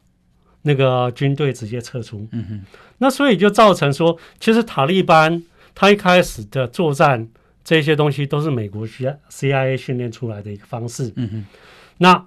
[0.62, 2.26] 那个军队直接撤出。
[2.32, 2.64] 嗯、哼
[2.98, 5.40] 那所以就造成说，其实塔利班
[5.76, 7.28] 他一开始的作战
[7.62, 11.12] 这些东西都是美国 CIA 训练出来的一个方式。
[11.14, 11.46] 嗯、哼
[11.98, 12.26] 那。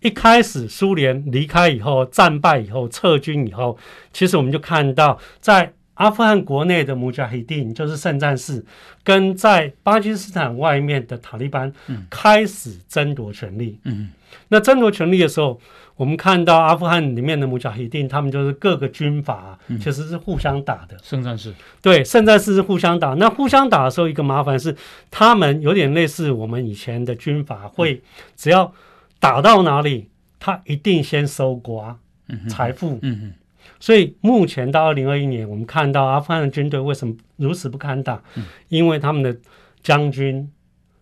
[0.00, 3.76] 一开始苏联离开以后，战败以后，撤军以后，
[4.12, 8.64] 其实我们就看到，在阿富汗国内的穆加希丁，就是圣战士，
[9.04, 11.70] 跟在巴基斯坦外面的塔利班，
[12.08, 13.78] 开始争夺权力。
[13.84, 14.08] 嗯，
[14.48, 15.60] 那争夺权力的时候，
[15.96, 20.96] 我们看到阿富汗里面的穆加希丁，他们就是各个军阀其实是互相打的。
[21.02, 23.12] 圣战士对，圣战士是互相打。
[23.12, 24.74] 那互相打的时候，一个麻烦是，
[25.10, 28.02] 他们有点类似我们以前的军阀，会
[28.34, 28.72] 只要。
[29.20, 31.96] 打到哪里，他一定先搜刮
[32.48, 32.98] 财富。
[33.02, 33.32] 嗯嗯，
[33.78, 38.22] 所以目前到二零二一年，我们看到阿富汗的军队为什么如此不堪打？
[38.68, 39.36] 因为他们的
[39.82, 40.50] 将军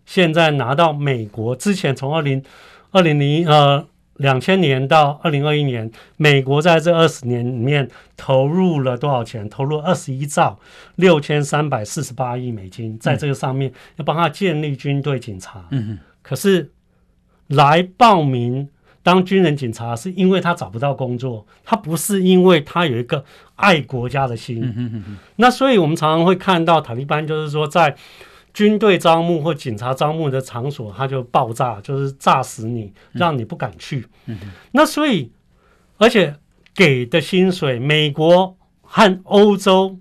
[0.05, 2.43] 现在拿到美国之前，从二零
[2.91, 9.47] 二零零呃两千年到二零二一年，美国在这二十年里面投入了多少钱？
[9.49, 10.59] 投入二十一兆
[10.97, 15.65] 六千三百四十八亿美金，在这个上面要帮他建立军队警察。
[15.71, 16.69] 嗯嗯，可是。
[17.49, 18.67] 来报名
[19.03, 23.23] 当军人警察，是因为他找不到工作，他不是因为他有一个
[23.55, 24.61] 爱国家的心。
[24.63, 27.95] 嗯、哼哼哼，那所以我们常常会看到塔利班，就是说在
[28.53, 34.05] 军队招募或警察招募的场所，他就爆炸，就是炸死你，让你不敢去。
[34.25, 34.37] 嗯、
[34.71, 35.31] 那所以，
[35.97, 36.35] 而且
[36.75, 39.97] 给的薪水，美国和欧洲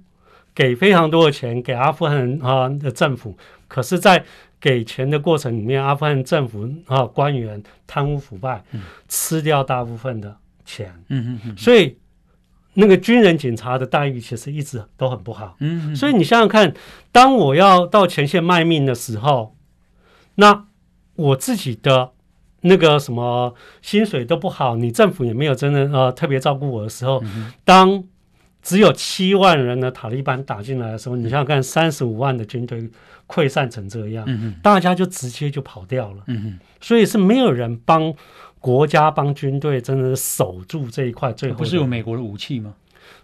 [0.55, 3.37] 给非常多的钱给阿富汗啊的政府，
[3.69, 4.25] 可是，在
[4.61, 10.93] 给钱的过程里面，阿富汗政府啊官员贪污腐败，嗯、吃掉大部分的钱。
[11.09, 11.57] 嗯嗯嗯。
[11.57, 11.97] 所以
[12.75, 15.57] 那个军人警察的待遇其实一直都很不好。
[15.61, 15.97] 嗯，嗯。
[15.97, 16.75] 所以你想想看，
[17.13, 19.57] 当我要到前线卖命的时候，
[20.37, 20.67] 那
[21.17, 22.13] 我自己的
[22.61, 28.05] 那个什么薪水都不好，你政府也没有真的呃特别照顾我的时候，嗯、当
[28.63, 32.89] 只有七万人的塔利班打进来的时候，你想想看，三十五万的军队。
[33.29, 36.25] 溃散成这样，嗯、大家就直接就跑掉了。
[36.81, 38.15] 所以是没有人帮
[38.59, 41.31] 国家、帮军队，真的守住这一块。
[41.35, 42.75] 最后不是有美国的武器吗？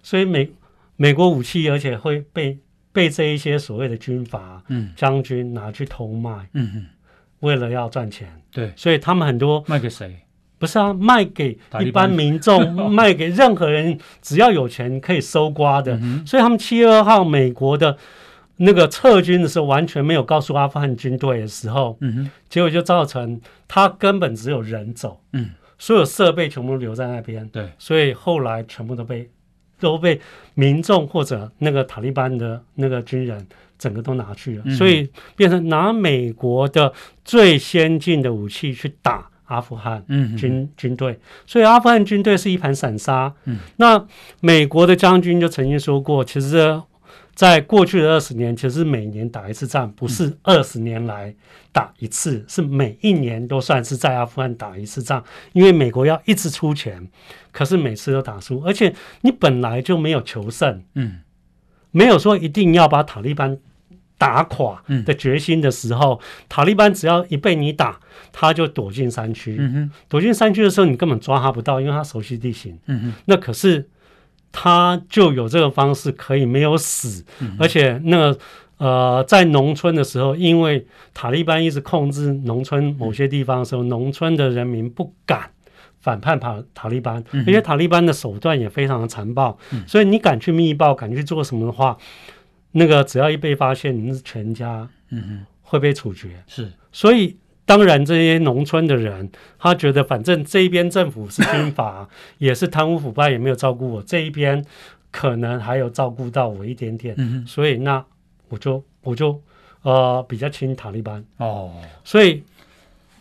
[0.02, 0.50] 所以美
[0.96, 2.58] 美国武器，而且会被
[2.92, 6.50] 被这一些所谓的军阀、嗯、将军拿去偷卖。
[6.52, 6.86] 嗯、哼
[7.40, 8.42] 为了要赚钱。
[8.52, 10.14] 对，所以他们很多卖给谁？
[10.64, 15.96] 不是啊，卖给一般民众， 卖给任何人，只要有钱可以搜刮的。
[16.02, 17.96] 嗯、所以他们七月二号美国的。
[18.58, 29.28] 那个撤军的时候，完全没有告诉阿富汗军队的时候，嗯哼，结果就造成他根本只有人走，嗯，所有设备全部留在那边，对，所以后来全部都被
[29.80, 30.20] 都被
[30.54, 33.44] 民众或者那个塔利班的那个军人
[33.76, 36.92] 整个都拿去了，嗯、所以变成拿美国的
[37.24, 43.32] 最先进的武器去打阿富汗军、嗯、军军队，所以阿富汗军队是一盘散沙。
[43.44, 44.06] 嗯、那
[44.40, 46.82] 美国的将军就曾经说过，其实。
[47.34, 51.34] 在过去的二十年，其实每年打一次仗，不是二十年来
[51.72, 55.20] 打一次，嗯、是每一年都算是在阿富汗打一次仗。
[55.52, 57.08] 因为美国要一直出钱，
[57.50, 61.22] 可是每次都打输，而且你本来就没有求胜，嗯，
[61.90, 63.58] 没有说一定要把塔利班
[64.24, 68.00] 打垮的决心的时候，嗯、塔利班只要一被你打，
[68.32, 69.56] 他就躲进山区。
[69.58, 72.78] 嗯、躲进山区的时候，你根本抓他不到，因为他熟悉地形。
[72.86, 73.88] 嗯那可是。
[74.56, 78.38] 他就有这个方式可以没有死，嗯、而且那个
[78.76, 85.50] 呃，在农村的时候，因为塔利班一直控制农村某些地方的时候，嗯、农村的人民不敢
[85.98, 91.98] 反叛塔塔利班，而且塔利班的手段也非常的残暴，嗯、所以你敢去密报，敢去做什么的话，
[92.74, 96.44] 那个只要一被发现，你是全家嗯会被处决。
[96.46, 97.36] 是、嗯，所以。
[97.66, 102.06] 当然，这些农村的人，他觉得反正这一边政府是军阀，
[102.36, 104.62] 也是贪污腐败，也没有照顾我这一边，
[105.10, 108.04] 可能还有照顾到我一点点，所以那
[108.50, 109.40] 我就我就
[109.80, 111.72] 呃比较亲塔利班哦。
[112.04, 112.42] 所以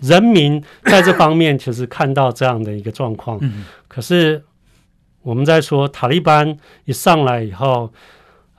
[0.02, 4.44] 人民在这方面 其实看到这样的一个状况，嗯、可是
[5.22, 7.94] 我们在说塔利班一上来以后，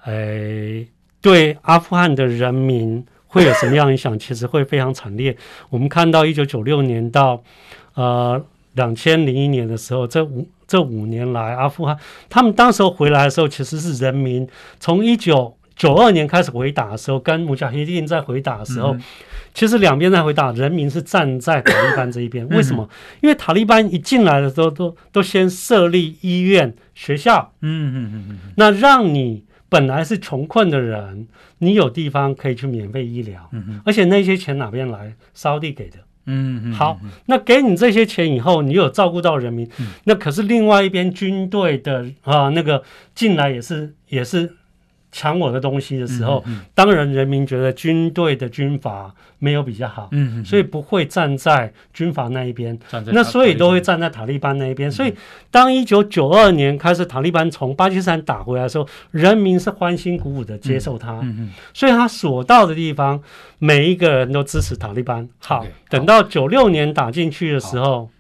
[0.05, 0.87] 哎，
[1.21, 3.05] 对阿富汗的人民。
[3.27, 4.17] 会有什么样影响？
[4.17, 5.37] 其实会非常惨烈。
[5.69, 7.43] 我们看到一九九六年到
[7.95, 8.41] 呃
[8.75, 11.99] 两千零一年的时候，这五这五年来，阿富汗
[12.31, 19.03] 他们当时候回来的时候，其实是人民从一九九二年开始回打的时候，跟穆加希丁在回打的时候，嗯、
[19.53, 22.49] 其实两边在回打，人民是站在塔利班这一边。
[22.51, 22.89] 为什么？
[23.21, 29.45] 因为塔利班一进来的时候，都都先设立医院、学校，嗯嗯嗯嗯，那让你。
[29.75, 31.27] 本来是穷困的人，
[31.59, 35.13] 你有地方可以去免费医疗，嗯、哼而且那些钱哪边来？
[35.35, 35.97] 沙乌地给的。
[36.27, 36.73] 嗯嗯。
[36.73, 42.85] 好，那给你这些钱以后，你有照顾到人民，嗯、那可是另外一边军队的啊，那个
[43.17, 44.55] 进来也是也是。
[45.15, 50.11] 抢我的东西的时候，嗯嗯、当然人民觉得军队的军阀没有比较好，
[50.45, 52.77] 所以不会站在军阀那一边，
[53.13, 54.89] 那所以都会站在塔利班那一边。
[54.89, 55.15] 嗯、所以
[55.53, 61.23] 当一九九二年开始塔利班从巴基斯坦打回来的时候，人民是欢欣鼓舞的接受他，
[61.73, 63.23] 所以他所到的地方，
[63.61, 65.29] 每一个人都支持塔利班。
[65.39, 68.11] 好，Okay, 等到九六年打进去的时候。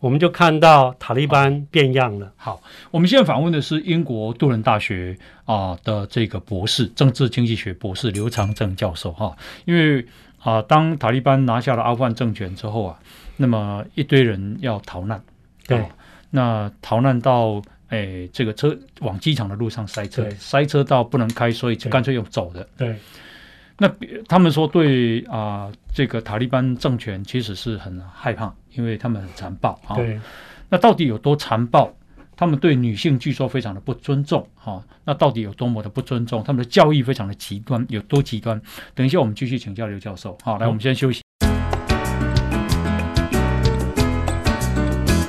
[0.00, 2.32] 我们就看到塔利班变样了。
[2.36, 9.36] 好，我们现在访问的是英国杜伦大学啊的这个博士，政治经济学博士刘长正教授哈。
[9.64, 10.06] 因为
[10.40, 12.98] 啊，当塔利班拿下了阿富汗政权之后啊，
[13.38, 15.20] 那么一堆人要逃难，
[15.66, 15.84] 对，
[16.30, 22.68] 那逃难到诶这个车往机场的路上塞车，塞车到不能开，所以就干脆用走的。
[22.76, 22.96] 对。
[23.80, 23.88] 那
[24.26, 29.94] 他们说对啊、呃，这个塔利班政权其实是很害怕，因为他们很残暴啊。
[29.94, 30.18] 对
[30.68, 31.88] 那到底有多残暴？
[32.36, 34.82] 他们对女性据说非常的不尊重啊。
[35.04, 36.42] 那到底有多么的不尊重？
[36.42, 38.60] 他们的教育非常的极端，有多极端？
[38.96, 40.36] 等一下我们继续请教刘教授。
[40.42, 41.22] 好，来，我们先休息。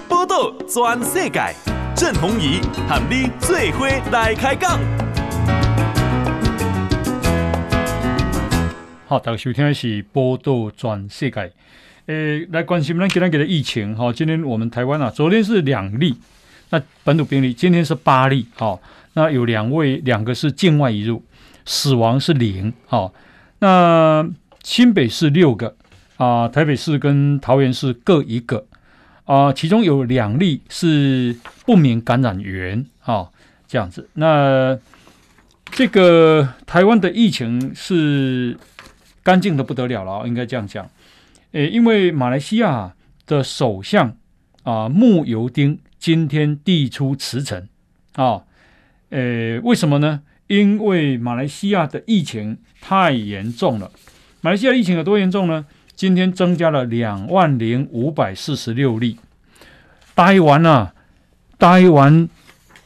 [0.07, 1.53] 报道全世界，
[1.95, 4.79] 郑弘仪和你最伙来开讲。
[9.09, 11.51] 好，大家收听的是报道全世界。
[12.05, 13.95] 诶，来关心咱今天给的疫情。
[13.95, 16.15] 哈，今天我们台湾啊，昨天是两例，
[16.69, 18.45] 那本土病例，今天是八例。
[18.53, 18.79] 好，
[19.13, 21.23] 那有两位，两个是境外移入，
[21.65, 22.71] 死亡是零。
[22.85, 23.11] 好，
[23.57, 24.29] 那
[24.63, 25.75] 新北市六个
[26.17, 28.67] 啊，台北市跟桃园市各一个
[29.25, 32.85] 啊，其中有两例是不明感染源。
[32.99, 33.33] 好，
[33.67, 34.07] 这样子。
[34.13, 34.77] 那
[35.71, 38.55] 这个台湾的疫情是。
[39.23, 40.89] 干净的不得了了，应该这样讲。
[41.51, 42.93] 诶，因为马来西亚
[43.25, 44.15] 的首相
[44.63, 47.67] 啊慕尤丁今天递出辞呈
[48.13, 48.43] 啊，
[49.09, 50.21] 诶，为什么呢？
[50.47, 53.91] 因为马来西亚的疫情太严重了。
[54.41, 55.65] 马来西亚疫情有多严重呢？
[55.95, 59.17] 今天增加了两万零五百四十六例。
[60.15, 60.93] 待完了，
[61.57, 62.29] 待完，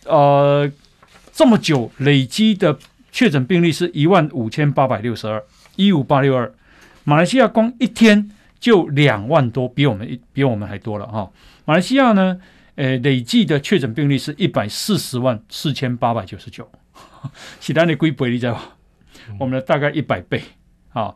[0.06, 0.72] 呃，
[1.32, 2.78] 这么久累积的
[3.12, 5.44] 确诊病例是一万五千八百六十二。
[5.76, 6.54] 一五八六二，
[7.04, 11.32] 马来西亚光一天就两万多，比我们一比我们还多了哈。
[11.66, 12.40] 马来西亚呢，
[12.76, 16.70] 呃，累计的确诊病例是一百四十万四千八百九十九，
[17.60, 18.76] 其他的归倍你知道吧？
[19.40, 20.42] 我们的大概一百倍
[20.92, 21.16] 啊。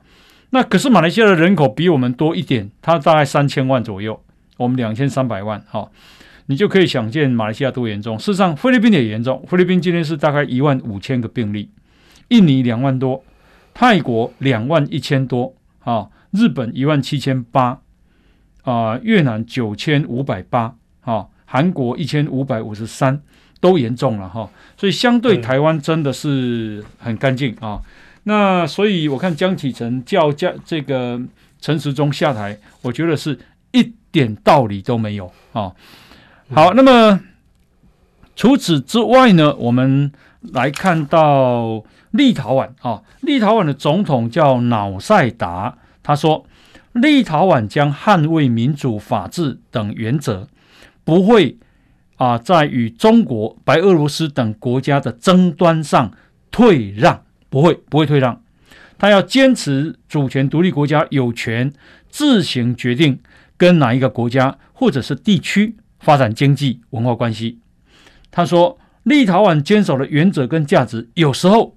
[0.49, 4.24] 那可是马来西亚的人口比我们多一点，它大概三千万左右，
[4.55, 5.89] 我们两千三百万哈。
[6.49, 8.18] 你就可以想见马来西亚多严重。
[8.18, 11.70] 事实上，菲律宾也严重，菲律宾今天是大概一万五千个病例，
[12.30, 13.22] 印尼两万多。
[13.80, 15.53] 泰国两万一千多
[15.84, 17.80] 啊，日本一万七千八
[18.63, 23.21] 啊，越南九千五百八啊，韩国一千五百五十三，
[23.61, 24.49] 都严重了哈、啊。
[24.75, 27.80] 所以相对台湾真的是很干净啊。
[28.23, 31.21] 那所以我看江启臣叫叫这个
[31.61, 33.38] 陈时中下台，我觉得是
[33.73, 35.71] 一点道理都没有啊。
[36.51, 37.19] 好，那么
[38.36, 40.11] 除此之外呢，我们
[40.41, 41.84] 来看到
[42.18, 46.45] 立陶宛啊，立陶宛的总统叫瑙塞达，他说
[46.93, 50.47] 立陶宛将捍卫民主、法治等原则，
[51.03, 51.57] 不会
[52.15, 56.11] 啊在与中国、白俄罗斯等国家的争端上
[56.49, 57.22] 退让。
[57.49, 58.41] 不会，不会退让。
[58.97, 61.72] 他要坚持主权独立国家有权
[62.09, 63.20] 自行决定
[63.55, 67.59] 跟哪一个国家或者是地区发展经济文化关系。
[68.32, 71.76] 他说，立陶宛坚守的原则跟价值有时候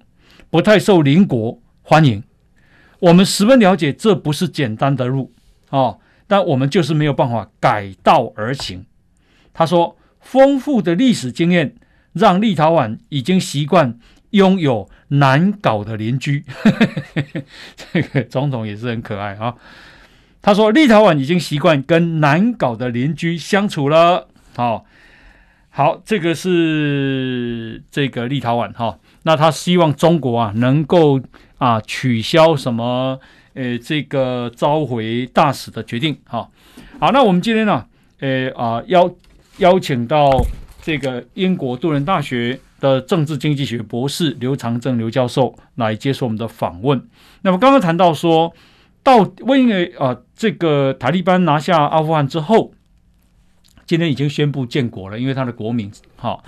[0.51, 2.23] 不太受邻国欢迎。
[2.99, 5.33] 我们十分了解，这不是简单的路
[5.71, 5.97] 啊，
[6.27, 8.85] 但我们就是没有办法改道而行。
[9.51, 11.73] 他说，丰富的历史经验
[12.13, 13.97] 让立陶宛已经习惯。
[14.31, 16.45] 拥有难搞的邻居，
[17.75, 19.55] 这个总统也是很可爱啊。
[20.41, 24.29] 他说，立陶宛已经习惯跟难搞的邻居相处了。
[24.55, 24.85] 好，
[25.69, 28.99] 好，这个是这个立陶宛哈。
[29.23, 31.19] 那他希望中国啊能够
[31.57, 33.19] 啊取消什么
[33.53, 36.17] 呃这个召回大使的决定。
[36.25, 36.51] 好，
[36.99, 37.85] 好，那我们今天呢，
[38.19, 39.13] 呃啊邀
[39.57, 40.29] 邀请到
[40.81, 42.59] 这个英国杜伦大学。
[42.81, 46.99] 的政治经济学博士刘长正刘教授来接受我们的访问。
[47.43, 48.51] 那么刚刚谈到说，
[49.03, 49.19] 到
[49.55, 52.73] 因为啊，这个塔利班拿下阿富汗之后，
[53.85, 56.43] 今天已经宣布建国了，因为他的国民哈，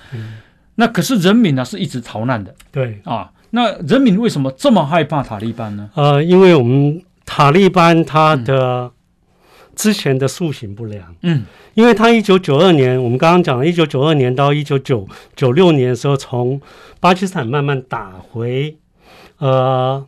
[0.76, 3.00] 那可是人民呢是一直逃难的，对。
[3.04, 5.90] 啊，那人民为什么这么害怕塔利班呢？
[5.96, 8.92] 呃，因为我们塔利班他的、嗯。
[9.76, 16.62] 之前的塑形不良，嗯，因为他一九九二年，我们刚刚讲了，一九九二年到一九九九六年的时候，从
[17.00, 18.78] 巴基斯坦慢慢打回
[19.40, 20.06] 呃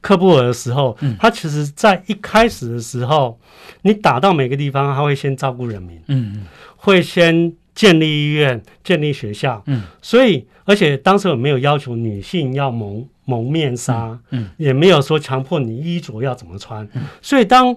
[0.00, 3.38] 喀布尔的时候，嗯，他其实在一开始的时候，
[3.82, 6.46] 你打到每个地方，他会先照顾人民，嗯嗯，
[6.76, 17.74] 会先建立医院、建立学校，嗯，所以而且当时我没有要求女性要蒙蒙面纱，嗯，嗯，也没有说强迫你衣着要怎么穿，嗯，所以当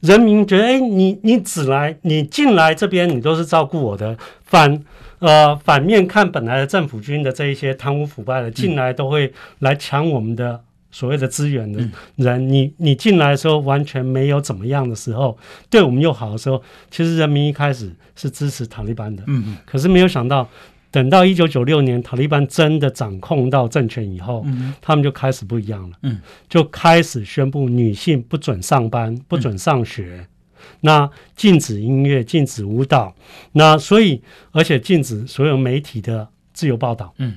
[0.00, 4.16] 人民觉得，哎，你你只来，你进来这边，你都是照顾我的。
[4.44, 4.82] 反
[5.18, 12.48] 呃反面看，本来的政府军的这一些贪污腐败的进来，都会来抢我们的所谓的资源的人。
[12.48, 15.36] 你你进来的时候完全没有怎么样的时候，
[15.68, 19.22] 对我们又好的时候，其实人民一开始是支持塔利班的。
[19.26, 19.56] 嗯嗯。
[19.64, 20.48] 可是没有想到。
[20.92, 33.14] 等到一九九六年塔利班真的掌控到政权以后，嗯、他们就开始不一样了，嗯、就开始宣布女性不准上班、不准上学，嗯、那禁止音乐、禁止舞蹈，
[33.52, 34.20] 那所以
[34.50, 37.36] 而且禁止所有媒体的自由报道，嗯、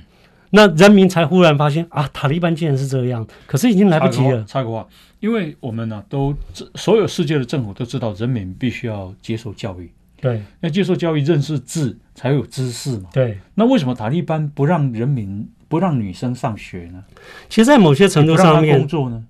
[0.54, 4.44] 那人民才忽然发现啊，塔利班竟然是这样，可是已经来不及了。
[4.44, 4.86] 插个话，
[5.18, 6.34] 因为我们呢、啊、都
[6.76, 9.92] 所有世界的政府都知道，人民必须要接受教育。
[10.20, 13.10] 对，要接受教育、认识字，才有知识嘛。
[13.12, 17.04] 对，那为什么塔利班不让人民、不让女生上学呢？
[17.50, 19.22] 其实，在某些程度上面，工作呢，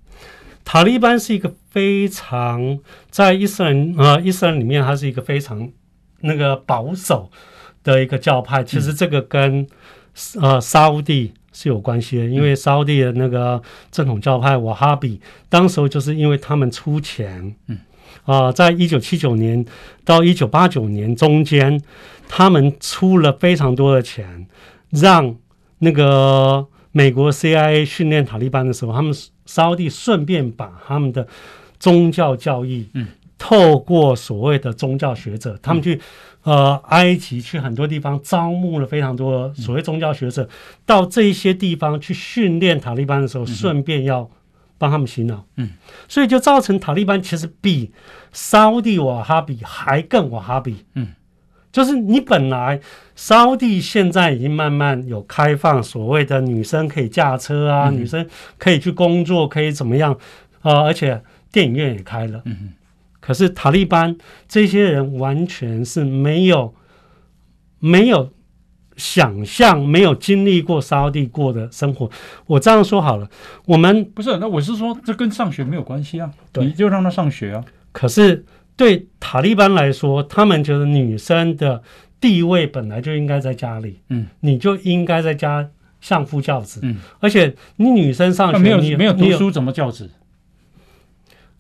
[0.65, 2.79] 塔利班是一个非常
[3.11, 5.69] 在伊斯兰啊、呃，伊斯兰里面，它是一个非常
[6.21, 7.29] 那个保守
[7.83, 8.63] 的一个教派。
[8.63, 9.67] 其实，这个跟、嗯、
[10.41, 17.79] 呃沙乌地是有关系的，因为沙乌地的那个正统教派瓦哈比，当时候就是因为他们出钱，嗯。
[18.25, 19.63] 啊，在一九七九年
[20.03, 21.83] 到一九八九年中间，
[22.27, 24.47] 他们出了非常多的钱，
[24.91, 25.37] 让
[25.81, 29.13] 那个美国 CIA 训练塔利班的时候，他们
[29.45, 31.27] 沙乌地顺便把他们的
[31.79, 33.09] 宗教教义，嗯，
[33.39, 36.01] 透过所谓的宗教学者，他们去
[36.43, 40.49] 呃埃及去很多地方招募了非常多所谓宗教学者，
[40.85, 44.31] 到这一些地方去训练塔利班的时候，顺便要。
[44.77, 45.71] 帮他们洗脑，嗯，
[46.09, 47.93] 所以就造成塔利班其实比
[48.33, 51.11] 沙乌地瓦哈比还更瓦哈比，嗯，
[51.71, 52.81] 就是你本来
[53.15, 58.29] 沙乌地现在已经慢慢有开放，所谓的女生可以驾车啊，嗯、女生
[58.59, 60.13] 可以去工作，可以怎么样
[60.61, 60.83] 啊、呃？
[60.87, 61.23] 而且
[61.53, 62.73] 电影院也开了，嗯哼，
[63.25, 64.17] 可是塔利班
[64.47, 66.75] 这些人完全是没有
[67.79, 68.31] 没有。
[68.97, 72.09] 想象没有经历过沙地过的生活，
[72.47, 73.29] 我这样说好了，
[73.67, 77.65] 我们不是，那我是说，这跟上学没有关系啊，对你就让他上学啊。
[77.91, 78.45] 可是
[78.77, 81.83] 对塔利班来说，他们觉得女生的
[82.21, 85.69] 地位本来就应该在家里，嗯，你就应该在家
[86.01, 86.79] 相夫教子。
[86.85, 90.09] 嗯，而且你女生上学，没有你没有读书怎么教子？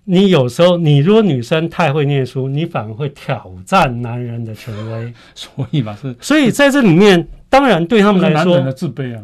[0.05, 5.13] 你有时候，你如果女生太会念书，你反而会挑战男人的权威。
[5.35, 9.23] 所以嘛，是所以在这里面，当然对他们来说，男人的自卑啊。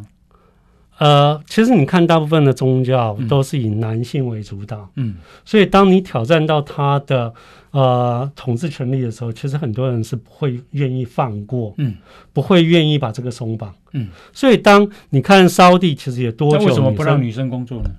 [0.98, 4.86] 呃，其实你看，大部分的宗教都是以男性为主导。
[4.96, 5.14] 嗯，
[5.46, 7.32] 所以当你挑战到他的
[7.70, 11.94] 呃统治权力的时候，其实很多人是不会愿意放过，嗯，
[12.34, 13.74] 不会愿意把这个松绑。
[13.92, 16.66] 嗯，所以当你看沙乌地，其实也多久？
[16.66, 17.90] 为什么不让女生工作呢？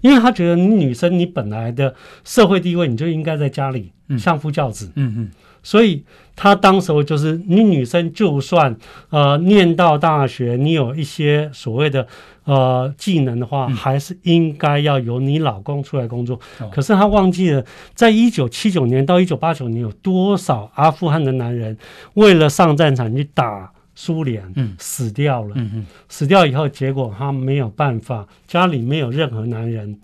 [0.00, 4.90] 因为他觉得你女生，你本来的社会地位，你就应该在家里相夫教子。
[4.96, 5.30] 嗯嗯，
[5.62, 8.76] 所以他当时候就是你女生，就算
[9.10, 12.06] 呃念到大学，你有一些所谓的
[12.44, 16.38] 呃技能的话，还是应该要由你老公出来工作。
[16.72, 17.64] 可是他忘记了，
[17.94, 21.76] 在一九七九年到一九八九年，有多少阿富汗的男人
[22.14, 23.72] 为了上战场去打。
[23.96, 29.98] 苏联死掉了，嗯嗯、死掉以后，结果他没有办法，家里没有任何男人。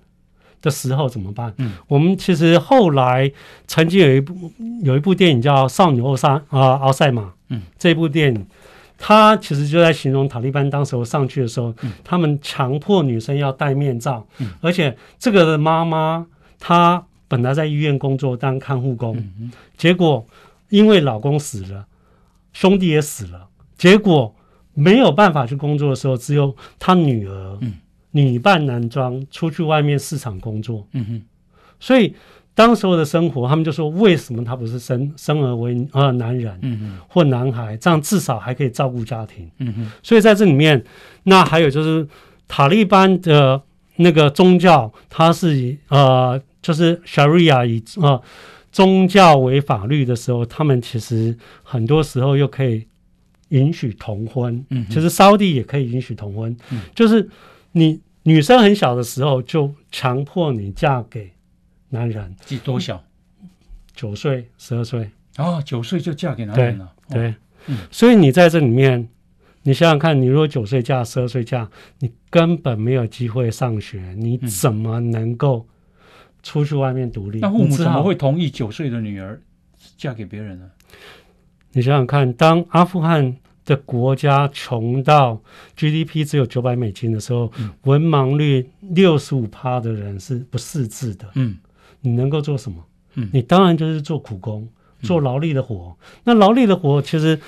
[0.63, 1.53] 的时候怎么办？
[1.57, 3.33] 嗯、我们其实后来
[3.67, 4.53] 曾经有一部
[4.85, 7.33] 有一部电影叫《少女奥萨》啊，奥赛玛。
[7.49, 8.47] 嗯，这部电影，
[8.97, 16.25] 他其实就在形容塔利班当时候上去的时候，嗯、他们强迫女生要戴面罩，嗯、而且这个的妈妈
[16.61, 20.25] 她本来在医院工作当看护工，嗯嗯、结果
[20.69, 21.87] 因为老公死了，
[22.53, 23.49] 兄弟也死了。
[23.83, 24.33] 结果
[24.75, 27.59] 没有办法去工作的时候，只有他女儿，
[28.13, 30.87] 女扮男装出去外面市场工作。
[30.93, 31.23] 嗯哼，
[31.81, 32.15] 所以
[32.55, 39.51] 当时候的生活，他们就说，为什么他不是生生而为呃男人，嗯哼，或男孩，这样至少还可以照顾家庭。
[39.59, 40.85] 嗯哼，所以在这里面，
[41.25, 42.07] 那还有就是
[42.47, 43.61] 塔利班的
[43.97, 48.23] 那个宗教，它是以呃，就是 Sharia 以呃
[48.71, 52.87] 宗教为法律的时候，他们其实很多时候又可以。
[53.53, 57.29] 允许同婚，嗯，其实沙乌地也可以允许同婚，嗯，就是
[57.73, 61.31] 你女生很小的时候就强迫你嫁给
[61.91, 63.03] 男人，几多小？
[63.95, 67.35] 九岁、十二岁，哦，九岁就嫁给男人了，对，对，
[67.67, 69.07] 嗯，所以你在这里面，
[69.65, 75.67] 你想想看，你如果九岁嫁，十二岁嫁，你根本没有机会上学，你怎么能够
[76.43, 77.41] 出去外面独立？
[77.41, 79.43] 那父母怎么会同意九岁的女儿
[79.99, 80.71] 嫁给别人呢？
[81.73, 85.41] 你想想看，当阿富汗的国家穷到
[85.77, 91.29] GDP 只有九百美金的时候，嗯、文盲率六十五趴的人是不识字的。
[91.35, 91.57] 嗯，
[92.01, 92.85] 你能够做什么？
[93.15, 94.69] 嗯，你当然就是做苦工，
[95.03, 95.97] 做劳力的活。
[96.01, 97.39] 嗯、那劳力的活，其实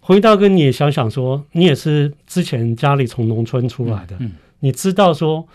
[0.00, 4.18] 回到跟你也想想说，你也是之前家里从农村出来的，
[4.60, 5.46] 你知道说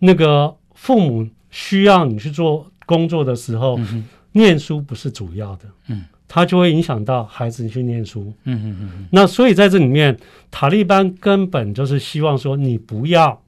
[0.00, 5.64] 那个父母需要你去做工作的时候，嗯、念书不是主要的。
[5.88, 6.04] 嗯。
[6.26, 9.08] 他就会影响到孩子去念书，嗯嗯嗯。
[9.12, 10.16] 那所以在这里面，
[10.50, 13.42] 塔利班根本就是希望说，你不要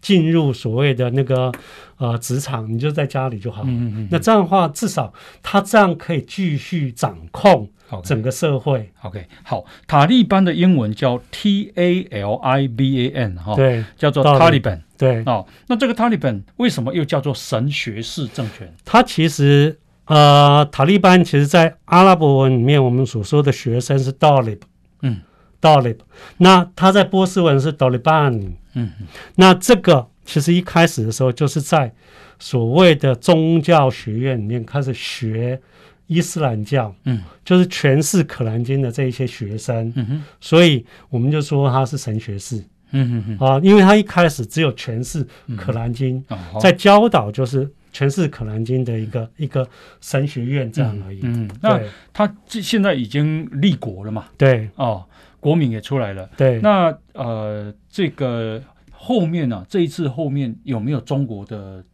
[0.00, 1.52] 进入所谓的那个
[1.98, 3.62] 呃职场，你就在家里就好。
[3.66, 4.08] 嗯嗯。
[4.10, 7.70] 那这样的话，至少他这样可以继续掌控
[8.02, 8.90] 整个社会。
[9.02, 14.82] OK，好，塔利班的英文叫 T A L I B A N 哈，对，叫做塔利班。
[14.96, 18.72] 对，哦，那这个塔利班为什么又叫做神学式政权？
[18.84, 19.78] 它其实。
[20.10, 24.58] 呃，塔利班其实，在阿拉伯文里面，我们所说的学生是 Dalib，
[25.02, 25.20] 嗯
[25.60, 25.98] ，Dalib。
[26.38, 28.90] 那他在波斯文是 Daliban，嗯，
[29.36, 31.94] 那这个其实一开始的时候，就是在
[32.40, 35.60] 所谓的宗教学院里面开始学
[36.08, 45.24] 伊斯兰教，嗯，就是诠释可兰经的这一些学生，嗯哼，所以我们就说他是神学士，嗯哼哼，啊，因为他一开始只有诠释
[45.56, 46.24] 可兰经，
[46.60, 47.70] 在教导就是。
[47.92, 49.68] 全是可兰经的一个一个
[50.00, 51.20] 神学院这样而已。
[51.22, 51.80] 嗯，嗯那
[52.12, 54.26] 他现在已经立国了嘛？
[54.38, 55.04] 对，哦，
[55.38, 56.28] 国民也出来了。
[56.36, 59.66] 对，那呃，这个后面呢、啊？
[59.68, 61.84] 这一次后面有没有中国的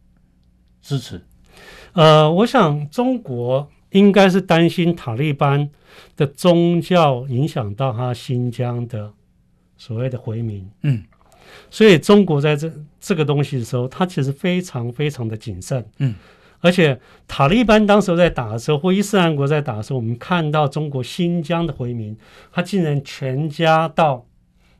[0.81, 1.21] 支持？
[1.93, 5.69] 呃，我想中国应该是担心塔利班
[6.15, 9.11] 的宗教影响到他新疆的
[9.77, 10.69] 所谓的回民。
[10.81, 11.03] 嗯。
[11.69, 16.15] 所以中国在这这个东西的时候，他其实非常非常的谨慎，嗯，
[16.59, 22.17] 而且塔利班当时在打的时候，或伊斯兰国在打的时候，我们看到中国新疆的回民，
[22.51, 24.25] 他竟然全家到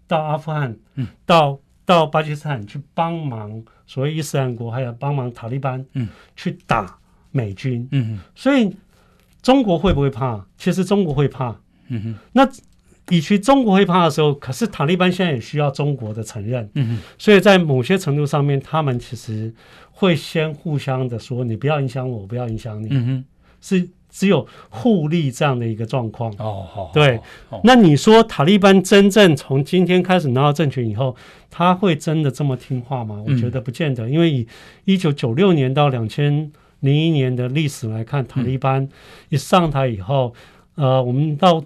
[0.08, 6.98] 到阿富汗，嗯，到到巴基斯坦去帮忙所谓伊斯兰国，还有帮忙塔利班，嗯，去打
[7.32, 8.76] 美军，嗯，所以
[9.42, 10.46] 中国会不会怕？
[10.58, 11.56] 其实中国会怕，
[11.88, 12.50] 嗯哼，那。
[13.10, 19.54] 以去中国会怕的时候，可是塔利班现在也需要中国的承认，嗯哼，所以在某些程度上面，他们其实
[19.92, 23.26] 会先互相的说：“你不要影响我，我不要影响你。”嗯哼，
[23.62, 26.30] 是只有互利这样的一个状况。
[26.38, 27.20] 哦，好，对。
[27.64, 31.16] 那你说塔利班真正从今天开始拿到政权以后，
[31.50, 33.24] 他会真的这么听话吗？
[33.26, 34.48] 我觉得不见得，因为以
[34.84, 36.52] 一九九六年到两千
[36.82, 38.90] 零一年的历史来看，塔利班
[39.30, 40.34] 一上台以后，
[40.76, 41.64] 呃，我们到。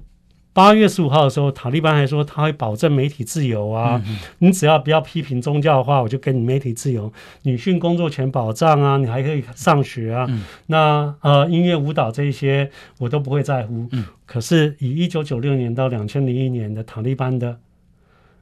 [0.53, 7.11] 八月十五号的时候，塔利班还说他会保证媒体自由啊，嗯、你只要不要批评宗教的话，我就给你媒体自由，
[7.43, 10.25] 女性工作权保障啊，你还可以上学啊。
[10.27, 13.87] 嗯、那呃，音乐舞蹈这一些我都不会在乎。
[13.93, 17.57] 嗯、可是以一九九六年到两千零一年的塔利班的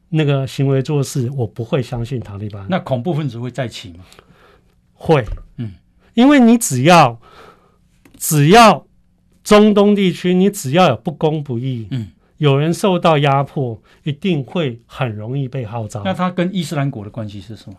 [0.10, 2.66] 那个行为做事，我不会相信塔利班。
[2.70, 4.04] 那恐怖分子会再起吗？
[4.96, 5.24] 会，
[5.58, 5.76] 嗯，
[6.16, 7.22] 因为你只要
[8.18, 8.88] 只要。
[9.50, 16.04] 中东地区，你只要有不公不义，嗯，有人受到压迫，一定会很容易被号召。
[16.06, 17.76] 那他跟伊斯兰国的关系是什么？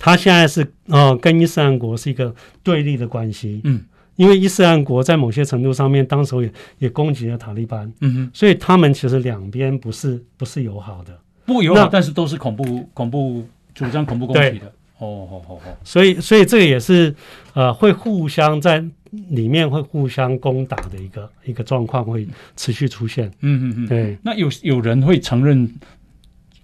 [0.00, 3.84] 他现在是呃，跟伊斯兰国是一个对立的关系，嗯，
[4.16, 11.16] 因为伊斯兰国在某些程度上面，当时也也攻击了塔利班，嗯哼，所以他们其实两边不是不是友好的，
[11.46, 14.66] 不友好，但是都是恐怖恐怖主张恐怖攻击的。
[14.98, 17.14] 哦，好好好，所以所以这个也是
[17.54, 18.84] 呃，会互相在
[19.28, 23.30] 里面会互相攻打的一个一个状况会持续出现。
[23.40, 24.18] 嗯嗯嗯，对。
[24.22, 25.70] 那有有人会承认，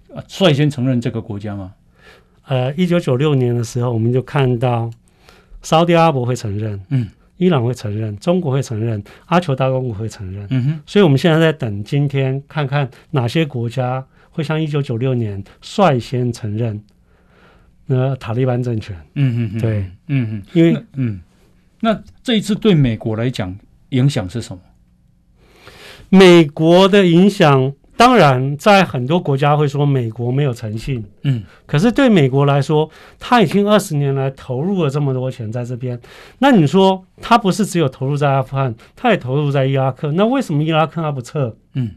[0.07, 1.73] 呃，率先承认这个国家吗？
[2.47, 4.89] 呃，一九九六年的时候，我们就看到
[5.61, 10.47] 沙特阿拉伯会承认，嗯，伊朗会承认，中国会承认，阿酋大公国会承认。
[10.49, 10.79] 嗯哼。
[10.85, 16.81] 所以我们现在在等今天看看哪些国家会像一九九六年率先承认。
[17.91, 21.19] 那塔利班政权，嗯嗯对，嗯嗯，因为嗯，
[21.81, 23.57] 那这一次对美国来讲
[23.89, 24.61] 影响是什么？
[26.09, 35.99] 美国的影响，当然在很多国家会说美国没有诚信，嗯，可是对美国来说，他已经二十年来投入了这么多钱在这边，
[36.39, 41.55] 那你说他不是只有投入在阿富汗，他也投入在伊拉克，那为什么伊拉克他不撤？
[41.73, 41.91] 嗯，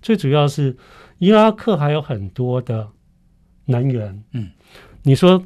[0.00, 0.76] 最主要是
[1.18, 2.88] 伊拉克还有很多的
[3.66, 4.50] 能源，嗯。
[5.02, 5.42] 你说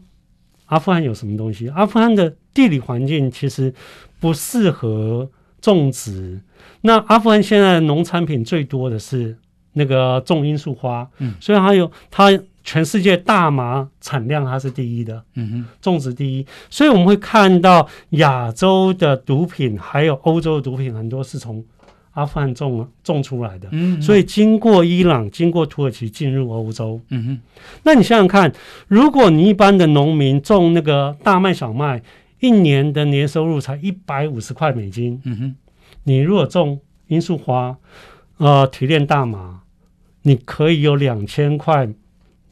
[0.66, 1.68] 阿富汗有什么东西？
[1.68, 3.72] 阿富汗的地理环境其实
[4.20, 5.28] 不适合
[5.60, 6.40] 种植。
[6.82, 9.36] 那阿富汗现在农产品最多的是
[9.72, 12.26] 那个种罂粟花，嗯，所以它有它
[12.64, 16.46] 全世界大麻产量它是第一的，嗯哼，种植第一。
[16.70, 21.64] 所以我们会看到亚洲的毒品还有欧洲的毒品很多是从。
[22.14, 27.40] 阿富汗种种出来的，嗯哼，所以经过伊朗、经过土耳其进入欧洲，嗯哼。
[27.84, 28.52] 那你想想看，
[28.86, 32.02] 如果你一般的农民种那个大麦、小麦，
[32.42, 35.54] 一年的年收入才一百五十块美金，嗯哼。
[36.04, 37.76] 你如果种罂粟花，
[38.38, 39.60] 呃，提炼大麻，
[40.22, 41.88] 你可以有两千块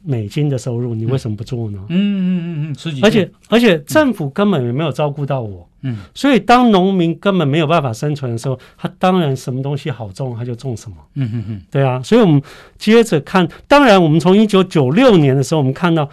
[0.01, 1.85] 美金的收入，你为什么不做呢？
[1.89, 5.67] 嗯嗯嗯嗯，而且而且政府根本也没有照顾到我。
[5.81, 10.95] 嗯，所以当农民根本没有办法生存的时候，他当然什么东西好种，他就种什么。
[11.15, 12.01] 嗯哼哼，对啊。
[12.01, 12.41] 所以我们
[12.77, 16.07] 接着看，当然我们从一九九六年的时候，我们看到，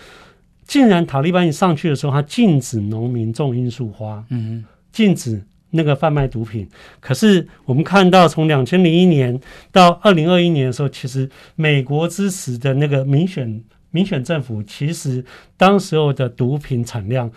[0.68, 6.68] 竟然塔利班一上去的时候，他禁止农民种罂粟花，嗯哼，禁止那个贩卖毒品。
[7.00, 9.40] 可是我们看到，从两千零一年
[9.72, 13.60] 到二零二一年的时候，其实美国支持的那个民选
[13.90, 15.24] 民选政府，其实
[15.56, 17.28] 当时候的毒品产量。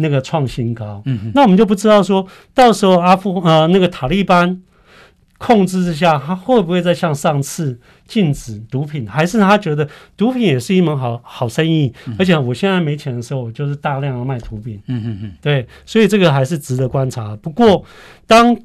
[0.00, 2.24] 那个创新高，嗯哼，那我们就不知道说
[2.54, 4.62] 到时候阿富呃那个塔利班
[5.38, 17.36] 控制之下，他会不会再像上次禁止毒品，还是他觉得毒品也是一门好好生意，嗯、而且我现在没钱的时候，我就是大量的卖毒品，嗯嗯嗯，对，所以这个还是值得观察。
[17.36, 17.84] 不过，
[18.26, 18.56] 当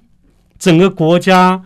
[0.58, 1.62] 整个国家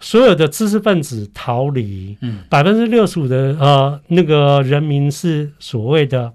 [0.00, 6.32] 所有的知识分子逃离，嗯，百分之六十五的呃那个人民是所谓的。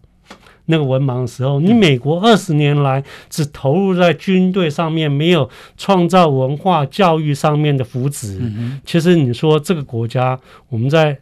[0.72, 5.48] 那个文盲的时候，你美国二十年来只投入在军队上面，没有
[5.78, 8.38] 创造文化教育上面的福祉。
[8.40, 11.20] 嗯、其实你说这个国家，我们在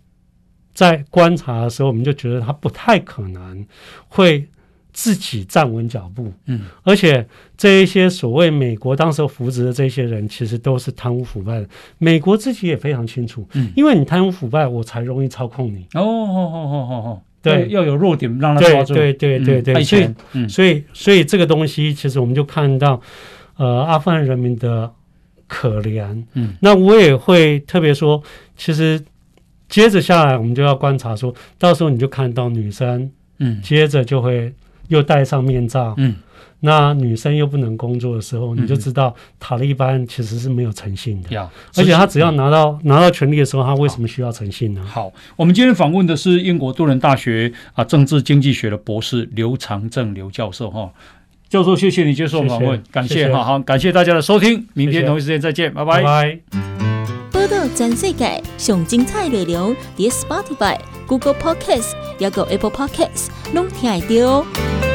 [0.73, 3.65] 在观察的时候，我们就觉得它不太可能
[4.07, 4.47] 会
[4.93, 6.31] 自己站稳脚步。
[6.45, 7.27] 嗯，而且
[7.57, 11.67] 这一些所谓美国当时扶植的这些人，其实都是贪污腐败的。
[11.97, 15.85] 美国自己也非常清楚，嗯，因为你贪污腐败，我才容易操控你。
[15.95, 17.23] 哦，好好好好好。
[17.41, 18.93] 对，要有弱点让他抓住。
[18.93, 23.01] 对对对对对，所以，所以，所以这个东西，其实我们就看到，
[23.57, 24.91] 呃，阿富汗人民的
[25.47, 26.23] 可怜。
[26.33, 28.21] 嗯，那我也会特别说，
[28.57, 29.01] 其实
[29.67, 33.09] 接着下来，我们就要观察说，说到时候你就看到女生，
[33.39, 34.53] 嗯，接着就会
[34.87, 36.15] 又戴上面罩，嗯。
[36.61, 41.29] 那女生又不能工作的时候，你就知道塔利班其实是没有诚信的。
[41.31, 44.83] 嗯、而且他只要拿到、嗯、拿到权力的时候，他为什么需要诚信呢？
[44.85, 50.91] 好，我们今天访问的是英国杜伦大学啊政治经济学的博士刘长正刘教授哈。
[51.47, 56.39] 教授，谢谢你接受访问，感谢，哈好感谢大家的收听，明天同一时间再见，拜拜。
[57.31, 64.88] 报道全世界上精彩内容，点 Spotify、Google Podcasts，还有 Apple Podcasts，拢听得到。